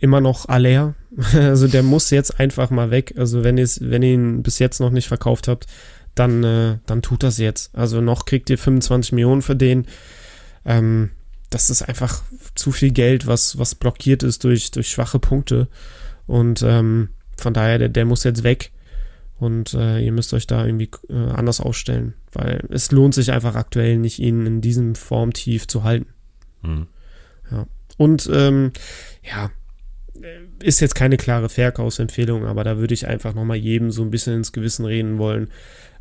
[0.00, 0.94] immer noch Aller.
[1.34, 3.14] Also der muss jetzt einfach mal weg.
[3.16, 5.66] Also wenn, wenn ihr ihn bis jetzt noch nicht verkauft habt,
[6.14, 7.74] dann, äh, dann tut das jetzt.
[7.74, 9.86] Also noch kriegt ihr 25 Millionen für den.
[10.64, 11.10] Ähm,
[11.50, 12.22] das ist einfach
[12.54, 15.68] zu viel Geld, was, was blockiert ist durch, durch schwache Punkte.
[16.26, 18.70] Und ähm, von daher, der, der muss jetzt weg.
[19.38, 23.54] Und äh, ihr müsst euch da irgendwie äh, anders aufstellen, weil es lohnt sich einfach
[23.54, 26.06] aktuell nicht, ihn in diesem Formtief zu halten.
[26.62, 26.86] Mhm.
[27.50, 27.66] Ja.
[28.00, 28.72] Und ähm,
[29.22, 29.50] ja,
[30.62, 34.36] ist jetzt keine klare Verkaufsempfehlung, aber da würde ich einfach nochmal jedem so ein bisschen
[34.36, 35.50] ins Gewissen reden wollen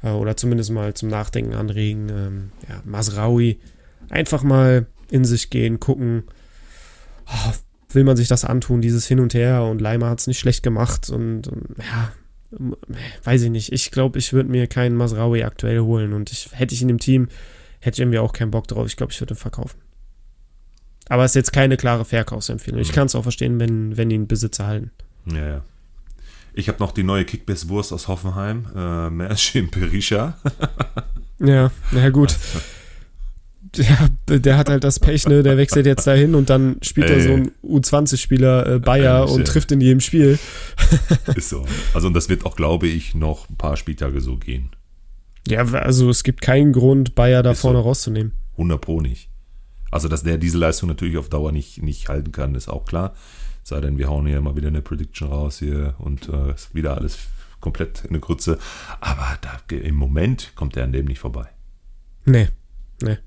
[0.02, 2.08] äh, oder zumindest mal zum Nachdenken anregen.
[2.08, 3.60] Ähm, ja, Masraui,
[4.10, 6.24] einfach mal in sich gehen, gucken,
[7.28, 7.52] oh,
[7.89, 10.64] will man sich das antun, dieses Hin und Her und Leimer hat es nicht schlecht
[10.64, 12.14] gemacht und, und ja,
[13.26, 13.74] weiß ich nicht.
[13.74, 17.00] Ich glaube, ich würde mir keinen Masraui aktuell holen und ich, hätte ich ihn im
[17.00, 17.28] Team,
[17.82, 18.88] hätte ich irgendwie auch keinen Bock drauf.
[18.88, 19.88] Ich glaube, ich würde ihn verkaufen.
[21.10, 22.80] Aber es ist jetzt keine klare Verkaufsempfehlung.
[22.80, 22.95] Ich mhm.
[22.95, 24.91] kann es auch verstehen, wenn, wenn ihn Besitzer halten.
[25.26, 25.62] Ja, ja.
[26.53, 30.38] Ich habe noch die neue Kickbass-Wurst aus Hoffenheim, äh, Merschin Perisha.
[31.39, 32.36] ja, na gut.
[33.78, 35.43] Der, der hat halt das Pech, ne?
[35.43, 39.45] Der wechselt jetzt dahin und dann spielt er so ein U20-Spieler äh, Bayer Ey, und
[39.45, 40.39] trifft in jedem Spiel.
[41.36, 41.66] Ist so.
[41.93, 44.72] Also, und das wird auch, glaube ich, noch ein paar Spieltage so gehen.
[45.47, 47.84] Ja, also es gibt keinen Grund, Bayer da Ist vorne so.
[47.84, 48.34] rauszunehmen.
[48.53, 49.28] 100 Pro nicht.
[49.91, 53.13] Also, dass der diese Leistung natürlich auf Dauer nicht, nicht halten kann, ist auch klar.
[53.63, 56.97] Sei denn, wir hauen hier mal wieder eine Prediction raus hier und äh, ist wieder
[56.97, 57.17] alles
[57.59, 58.57] komplett in eine Grütze.
[58.99, 61.49] Aber da, im Moment kommt der an dem nicht vorbei.
[62.25, 62.49] Nee,
[63.01, 63.17] nee.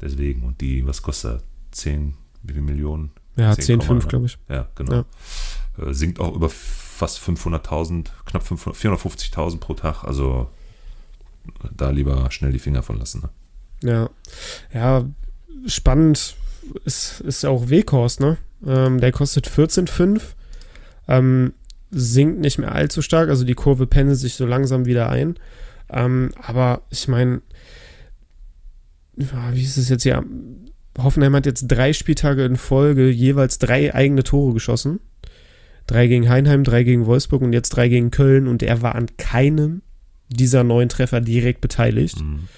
[0.00, 1.42] Deswegen, und die, was kostet er?
[1.72, 3.10] 10, wie viele Millionen?
[3.36, 4.38] Ja, 10, 5, glaube ich.
[4.48, 5.04] Ja, genau.
[5.78, 5.86] Ja.
[5.86, 10.04] Äh, sinkt auch über fast 500.000, knapp 450.000 pro Tag.
[10.04, 10.50] Also
[11.70, 13.22] da lieber schnell die Finger von lassen.
[13.82, 13.90] Ne?
[13.90, 14.10] Ja,
[14.72, 15.04] ja,
[15.66, 16.36] spannend
[16.84, 18.36] ist, ist auch Weghorst, ne?
[18.66, 20.20] Ähm, der kostet 14,5.
[21.08, 21.52] Ähm,
[21.90, 25.36] sinkt nicht mehr allzu stark, also die Kurve pendelt sich so langsam wieder ein.
[25.88, 27.42] Ähm, aber ich meine,
[29.14, 30.24] wie ist es jetzt hier?
[30.98, 35.00] Hoffenheim hat jetzt drei Spieltage in Folge jeweils drei eigene Tore geschossen.
[35.86, 39.06] Drei gegen Heinheim, drei gegen Wolfsburg und jetzt drei gegen Köln und er war an
[39.18, 39.82] keinem
[40.28, 42.20] dieser neun Treffer direkt beteiligt.
[42.20, 42.48] Mhm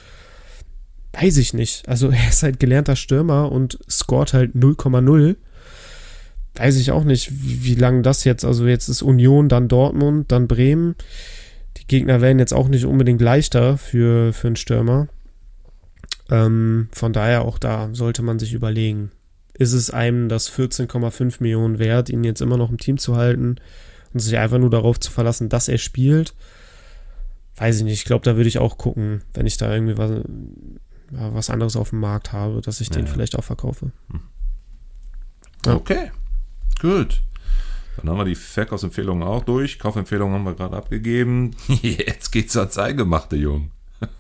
[1.12, 1.88] weiß ich nicht.
[1.88, 5.36] Also er ist halt gelernter Stürmer und scoret halt 0,0.
[6.54, 10.32] Weiß ich auch nicht, wie, wie lange das jetzt, also jetzt ist Union, dann Dortmund,
[10.32, 10.96] dann Bremen.
[11.76, 15.08] Die Gegner werden jetzt auch nicht unbedingt leichter für, für einen Stürmer.
[16.30, 19.12] Ähm, von daher auch da sollte man sich überlegen,
[19.54, 23.56] ist es einem das 14,5 Millionen wert, ihn jetzt immer noch im Team zu halten
[24.12, 26.34] und sich einfach nur darauf zu verlassen, dass er spielt?
[27.56, 27.94] Weiß ich nicht.
[27.94, 30.10] Ich glaube, da würde ich auch gucken, wenn ich da irgendwie was,
[31.10, 33.12] was anderes auf dem Markt habe, dass ich ja, den ja.
[33.12, 33.92] vielleicht auch verkaufe.
[34.10, 34.20] Hm.
[35.66, 35.74] Ja.
[35.74, 36.10] Okay,
[36.80, 37.22] gut.
[37.96, 39.78] Dann haben wir die Verkaufsempfehlungen auch durch.
[39.78, 41.52] Kaufempfehlungen haben wir gerade abgegeben.
[41.82, 43.72] Jetzt geht's ans Eingemachte, Jung.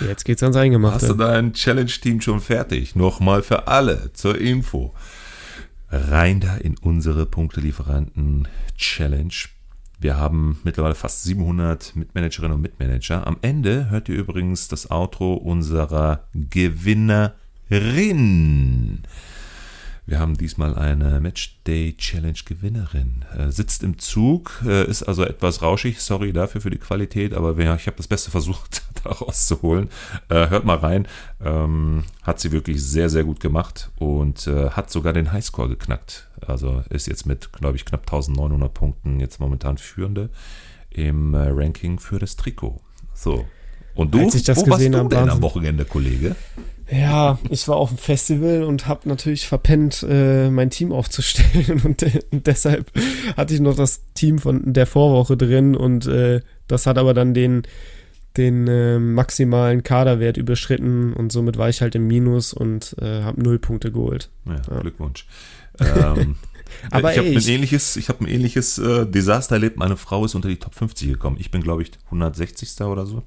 [0.00, 1.02] Jetzt geht's ans Eingemachte.
[1.02, 2.96] Hast du dein Challenge-Team schon fertig?
[2.96, 4.94] Nochmal für alle zur Info.
[5.90, 9.34] Rein da in unsere Punktelieferanten-Challenge
[10.00, 13.26] wir haben mittlerweile fast 700 Mitmanagerinnen und Mitmanager.
[13.26, 17.32] Am Ende hört ihr übrigens das Outro unserer Gewinnerin.
[20.06, 23.24] Wir haben diesmal eine Matchday Challenge Gewinnerin.
[23.36, 26.00] Äh, sitzt im Zug, äh, ist also etwas rauschig.
[26.00, 28.87] Sorry dafür für die Qualität, aber ich habe das Beste versucht,
[29.20, 29.88] rauszuholen.
[30.28, 31.06] Äh, hört mal rein.
[31.44, 36.28] Ähm, hat sie wirklich sehr, sehr gut gemacht und äh, hat sogar den Highscore geknackt.
[36.46, 40.30] Also ist jetzt mit, glaube ich, knapp 1900 Punkten jetzt momentan führende
[40.90, 42.80] im äh, Ranking für das Trikot.
[43.14, 43.44] So.
[43.94, 46.36] Und du, Als ich das wo gesehen warst du denn am Wochenende, Kollege?
[46.90, 52.02] Ja, ich war auf dem Festival und habe natürlich verpennt, äh, mein Team aufzustellen und,
[52.02, 52.90] äh, und, deshalb
[53.36, 57.34] hatte ich noch das Team von der Vorwoche drin und äh, das hat aber dann
[57.34, 57.62] den,
[58.38, 63.42] den äh, maximalen Kaderwert überschritten und somit war ich halt im Minus und äh, habe
[63.42, 64.30] null Punkte geholt.
[64.46, 64.80] Ja, ja.
[64.80, 65.26] Glückwunsch.
[65.80, 66.36] ähm,
[66.90, 69.76] aber ich habe ein ähnliches, ich hab ein ähnliches äh, Desaster erlebt.
[69.76, 71.36] Meine Frau ist unter die Top 50 gekommen.
[71.38, 72.80] Ich bin, glaube ich, 160.
[72.82, 73.24] oder so.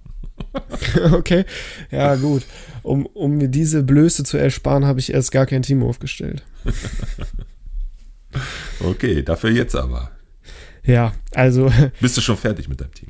[1.11, 1.45] okay,
[1.91, 2.43] ja gut.
[2.81, 6.43] Um, um mir diese Blöße zu ersparen, habe ich erst gar kein Team aufgestellt.
[8.79, 10.11] okay, dafür jetzt aber.
[10.83, 11.71] Ja, also.
[11.99, 13.09] Bist du schon fertig mit deinem Team?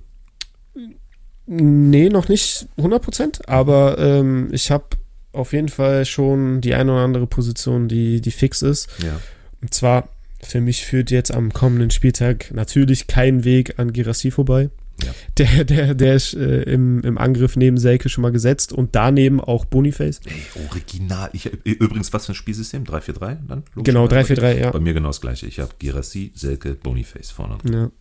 [1.54, 4.86] Nee, noch nicht 100%, aber ähm, ich habe
[5.34, 8.88] auf jeden Fall schon die eine oder andere Position, die, die fix ist.
[9.04, 9.20] Ja.
[9.62, 10.08] Und zwar
[10.41, 14.70] für mich führt jetzt am kommenden Spieltag natürlich kein Weg an Girassi vorbei.
[15.04, 15.14] Ja.
[15.38, 19.41] Der, der, der ist äh, im, im Angriff neben Selke schon mal gesetzt und daneben
[19.41, 20.22] auch Boniface.
[20.26, 21.30] Ey, original.
[21.34, 22.86] Ich, übrigens, was für ein Spielsystem?
[22.86, 23.64] 3-4-3 dann?
[23.76, 24.72] Genau, 3-4-3, ja.
[24.72, 25.47] Bei mir genau das gleiche.
[25.47, 27.58] Ich habe Girassi, Selke, Boniface vorne.
[27.70, 27.91] Ja.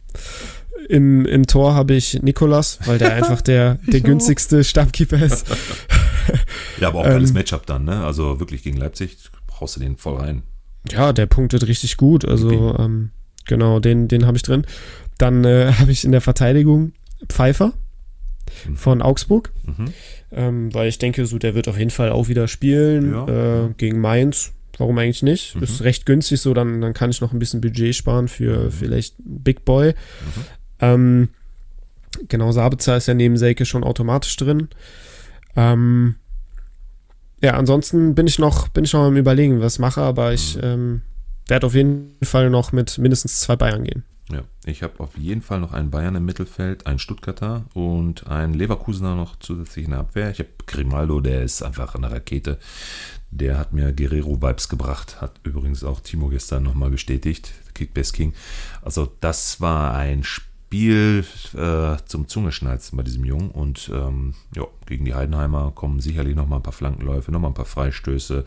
[0.89, 5.47] Im, Im Tor habe ich Nikolas, weil der einfach der, der günstigste Stammkeeper ist.
[6.81, 8.05] ja, aber auch geiles ähm, Matchup dann, ne?
[8.05, 10.43] Also wirklich gegen Leipzig brauchst du den voll rein.
[10.91, 12.25] Ja, der punktet richtig gut.
[12.25, 13.11] Also, ähm,
[13.47, 14.65] genau, den, den habe ich drin.
[15.19, 16.93] Dann äh, habe ich in der Verteidigung
[17.29, 17.75] Pfeiffer
[18.67, 18.77] mhm.
[18.77, 19.53] von Augsburg.
[19.65, 19.93] Mhm.
[20.33, 23.65] Ähm, weil ich denke, so der wird auf jeden Fall auch wieder spielen ja.
[23.65, 24.53] äh, gegen Mainz.
[24.81, 25.57] Warum eigentlich nicht?
[25.57, 25.63] Mhm.
[25.63, 28.71] Ist recht günstig, so dann, dann kann ich noch ein bisschen Budget sparen für mhm.
[28.71, 29.89] vielleicht Big Boy.
[29.89, 30.45] Mhm.
[30.81, 31.29] Ähm,
[32.29, 34.69] genau, Sabitzer ist ja neben Selke schon automatisch drin.
[35.55, 36.17] Ähm,
[37.43, 40.63] ja, ansonsten bin ich noch, bin ich noch am überlegen, was mache, aber ich mhm.
[40.65, 41.03] ähm,
[41.47, 44.05] werde auf jeden Fall noch mit mindestens zwei Bayern gehen.
[44.33, 48.55] Ja, ich habe auf jeden Fall noch einen Bayern im Mittelfeld, einen Stuttgarter und einen
[48.55, 50.31] Leverkusener noch zusätzlich in der Abwehr.
[50.31, 52.59] Ich habe Grimaldo, der ist einfach eine Rakete.
[53.31, 58.35] Der hat mir Guerrero-Vibes gebracht, hat übrigens auch Timo gestern nochmal bestätigt, Kickbase King.
[58.83, 61.25] Also das war ein Spiel
[61.55, 66.59] äh, zum Zungeschnalzen bei diesem Jungen und ähm, ja, gegen die Heidenheimer kommen sicherlich nochmal
[66.59, 68.45] ein paar Flankenläufe, nochmal ein paar Freistöße.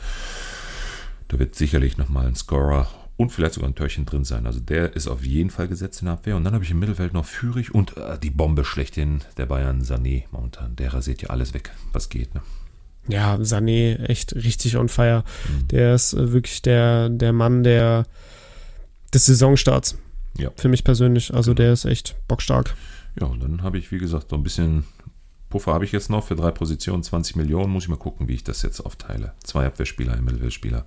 [1.30, 4.46] Da wird sicherlich nochmal ein Scorer und vielleicht sogar ein Törchen drin sein.
[4.46, 6.36] Also der ist auf jeden Fall gesetzt in der Abwehr.
[6.36, 9.82] Und dann habe ich im Mittelfeld noch Führig und äh, die Bombe schlechthin der Bayern,
[9.82, 10.76] Sané momentan.
[10.76, 12.34] Der rasiert ja alles weg, was geht.
[12.36, 12.42] Ne?
[13.08, 15.24] Ja, Sané echt richtig on fire.
[15.48, 15.68] Mhm.
[15.70, 18.06] Der ist äh, wirklich der, der Mann der,
[19.14, 19.98] des Saisonstarts.
[20.38, 20.52] Ja.
[20.56, 21.34] Für mich persönlich.
[21.34, 21.64] Also genau.
[21.64, 22.76] der ist echt bockstark.
[23.20, 24.86] Ja, und dann habe ich, wie gesagt, so ein bisschen
[25.50, 27.72] Puffer habe ich jetzt noch für drei Positionen, 20 Millionen.
[27.72, 29.34] Muss ich mal gucken, wie ich das jetzt aufteile.
[29.44, 30.86] Zwei Abwehrspieler, ein Mittelfeldspieler.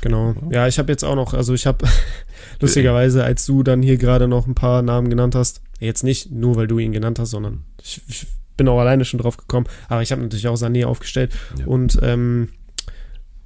[0.00, 0.34] Genau.
[0.50, 1.84] Ja, ich habe jetzt auch noch, also ich habe
[2.60, 6.56] lustigerweise, als du dann hier gerade noch ein paar Namen genannt hast, jetzt nicht nur,
[6.56, 8.26] weil du ihn genannt hast, sondern ich, ich
[8.58, 11.66] bin auch alleine schon drauf gekommen, aber ich habe natürlich auch Sané aufgestellt ja.
[11.66, 12.50] und ähm,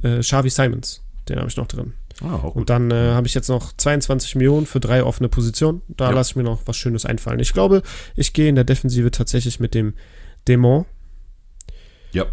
[0.03, 1.93] äh, Xavi Simons, den habe ich noch drin.
[2.21, 5.83] Ah, und dann äh, habe ich jetzt noch 22 Millionen für drei offene Positionen.
[5.89, 6.11] Da ja.
[6.11, 7.41] lasse ich mir noch was Schönes einfallen.
[7.41, 7.83] Ich glaube,
[8.15, 9.95] ich gehe in der Defensive tatsächlich mit dem
[10.47, 10.85] Dämon.
[12.13, 12.27] Ja.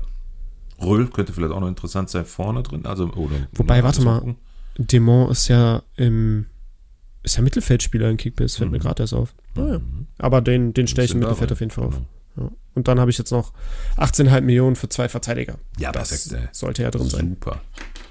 [0.81, 2.85] Röhl könnte vielleicht auch noch interessant sein vorne drin.
[2.85, 4.35] Also, oder, Wobei, warte mal,
[4.77, 6.45] Demont ist ja im
[7.21, 8.77] ist ja Mittelfeldspieler in Kickbase, fällt mhm.
[8.77, 9.35] mir gerade erst auf.
[9.55, 9.79] Naja.
[9.79, 10.07] Mhm.
[10.17, 12.05] Aber den, den stelle ich im Mittelfeld auf jeden Fall genau.
[12.39, 12.49] Ja.
[12.75, 13.51] Und dann habe ich jetzt noch
[13.97, 15.57] 18,5 Millionen für zwei Verteidiger.
[15.77, 16.49] Ja, das perfekt, ey.
[16.51, 17.29] sollte ja drin sein.
[17.29, 17.61] Super.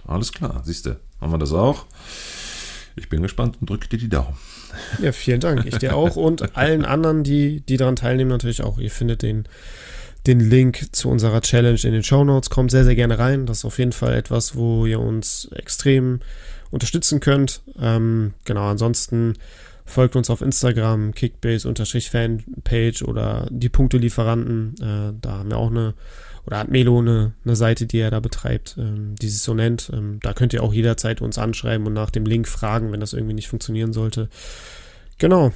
[0.07, 0.99] Alles klar, siehst du.
[1.21, 1.87] Haben wir das auch.
[2.97, 4.37] Ich bin gespannt und drücke dir die Daumen.
[5.01, 5.65] Ja, vielen Dank.
[5.67, 8.79] Ich dir auch und allen anderen, die, die daran teilnehmen, natürlich auch.
[8.79, 9.49] Ihr findet den
[10.27, 12.51] den Link zu unserer Challenge in den Show Notes.
[12.51, 13.47] Kommt sehr, sehr gerne rein.
[13.47, 16.21] Das ist auf jeden Fall etwas, wo ihr uns extrem
[16.71, 17.63] unterstützen könnt.
[17.81, 19.35] Ähm, genau, ansonsten
[19.89, 24.75] folgt uns auf Instagram, Kickbase-Fanpage oder die Punktelieferanten.
[24.77, 25.95] Äh, da haben wir auch eine,
[26.47, 29.91] oder hat Melo eine, eine Seite, die er da betreibt, ähm, die sich so nennt.
[29.93, 33.13] Ähm, da könnt ihr auch jederzeit uns anschreiben und nach dem Link fragen, wenn das
[33.13, 34.29] irgendwie nicht funktionieren sollte.
[35.19, 35.53] Genau.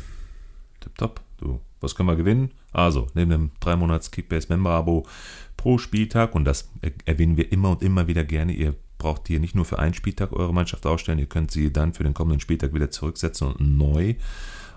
[0.80, 1.20] Tipptopp.
[1.38, 2.50] Du, was können wir gewinnen?
[2.72, 5.06] Also, neben dem 3 Monats Kickbase Member Abo
[5.56, 6.70] pro Spieltag, und das
[7.04, 10.32] erwähnen wir immer und immer wieder gerne, ihr braucht hier nicht nur für einen Spieltag
[10.32, 14.14] eure Mannschaft aufstellen, ihr könnt sie dann für den kommenden Spieltag wieder zurücksetzen und neu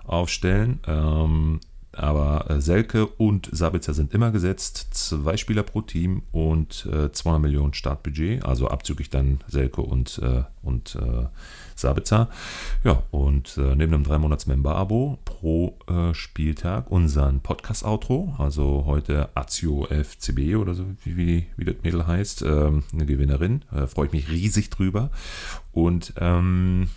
[0.04, 0.80] aufstellen.
[0.86, 1.60] Ähm,
[1.92, 4.88] aber äh, Selke und Sabitzer sind immer gesetzt.
[4.90, 8.44] Zwei Spieler pro Team und äh, 200 Millionen Startbudget.
[8.44, 11.26] Also abzüglich dann Selke und, äh, und äh,
[11.76, 12.28] Sabitzer.
[12.84, 18.34] Ja, und äh, neben einem 3-Monats-Member-Abo pro äh, Spieltag unseren Podcast-Outro.
[18.38, 22.42] Also heute Azio FCB oder so, wie, wie, wie das Mädel heißt.
[22.42, 23.64] Ähm, eine Gewinnerin.
[23.88, 25.10] Freue ich mich riesig drüber.
[25.72, 26.88] Und ähm,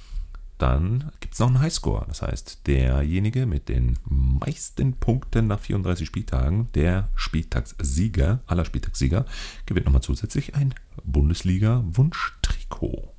[0.60, 2.06] dann gibt es noch einen Highscore.
[2.08, 9.26] Das heißt, derjenige mit den meisten Punkten nach 34 Spieltagen, der Spieltagssieger, aller Spieltagssieger,
[9.66, 13.14] gewinnt nochmal zusätzlich ein Bundesliga-Wunschtrikot.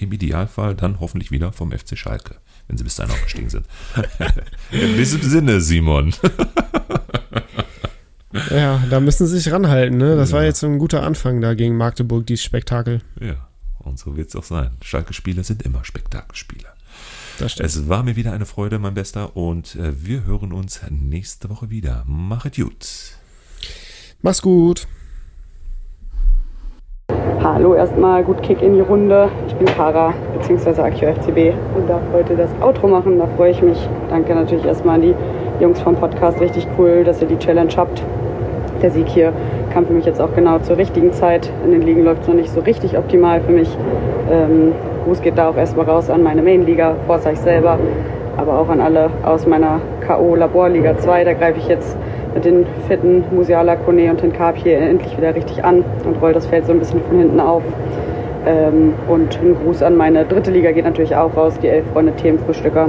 [0.00, 2.36] Im Idealfall dann hoffentlich wieder vom FC Schalke,
[2.68, 3.66] wenn sie bis dahin aufgestiegen sind.
[4.70, 6.14] In diesem Sinne, Simon.
[8.50, 9.98] ja, da müssen sie sich ranhalten.
[9.98, 10.16] Ne?
[10.16, 10.38] Das ja.
[10.38, 13.02] war jetzt ein guter Anfang da gegen Magdeburg, dieses Spektakel.
[13.20, 13.48] Ja.
[13.78, 14.70] Und so wird es auch sein.
[14.82, 16.74] Schalke-Spieler sind immer Spektakelspieler.
[17.40, 21.70] Es war mir wieder eine Freude, mein Bester, und äh, wir hören uns nächste Woche
[21.70, 22.04] wieder.
[22.06, 23.14] Machet gut.
[24.20, 24.86] Mach's gut.
[27.42, 29.28] Hallo, erstmal gut Kick in die Runde.
[29.46, 30.82] Ich bin Kara bzw.
[30.82, 33.18] AQFCB und darf heute das Outro machen.
[33.18, 33.88] Da freue ich mich.
[34.10, 35.14] Danke natürlich erstmal an die
[35.58, 36.40] Jungs vom Podcast.
[36.40, 38.02] Richtig cool, dass ihr die Challenge habt.
[38.82, 39.32] Der Sieg hier
[39.72, 41.50] kam für mich jetzt auch genau zur richtigen Zeit.
[41.64, 43.74] In den Ligen läuft es noch nicht so richtig optimal für mich.
[44.30, 44.72] Ähm,
[45.04, 47.78] Gruß geht da auch erstmal raus an meine Mainliga, Forsyth selber,
[48.36, 50.34] aber auch an alle aus meiner K.O.
[50.34, 51.24] Laborliga 2.
[51.24, 51.96] Da greife ich jetzt
[52.44, 54.22] den fitten Musiala, Kone und
[54.56, 57.62] hier endlich wieder richtig an und roll das Feld so ein bisschen von hinten auf.
[58.46, 62.12] Ähm, und ein Gruß an meine dritte Liga geht natürlich auch raus, die elf Freunde
[62.12, 62.88] Themenfrühstücker.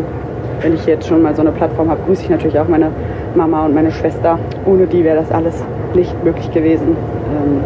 [0.62, 2.92] Wenn ich jetzt schon mal so eine Plattform habe, grüße ich natürlich auch meine
[3.36, 4.38] Mama und meine Schwester.
[4.66, 5.64] Ohne die wäre das alles
[5.96, 6.96] nicht möglich gewesen.
[7.30, 7.62] Ähm,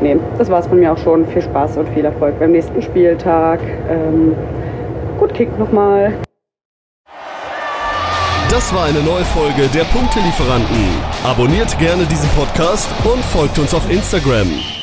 [0.00, 1.26] nee, das war es von mir auch schon.
[1.26, 3.60] Viel Spaß und viel Erfolg beim nächsten Spieltag.
[3.90, 4.34] Ähm,
[5.18, 6.12] gut Kick nochmal.
[8.50, 10.88] Das war eine neue Folge der Punktelieferanten.
[11.22, 14.79] Abonniert gerne diesen Podcast und folgt uns auf Instagram.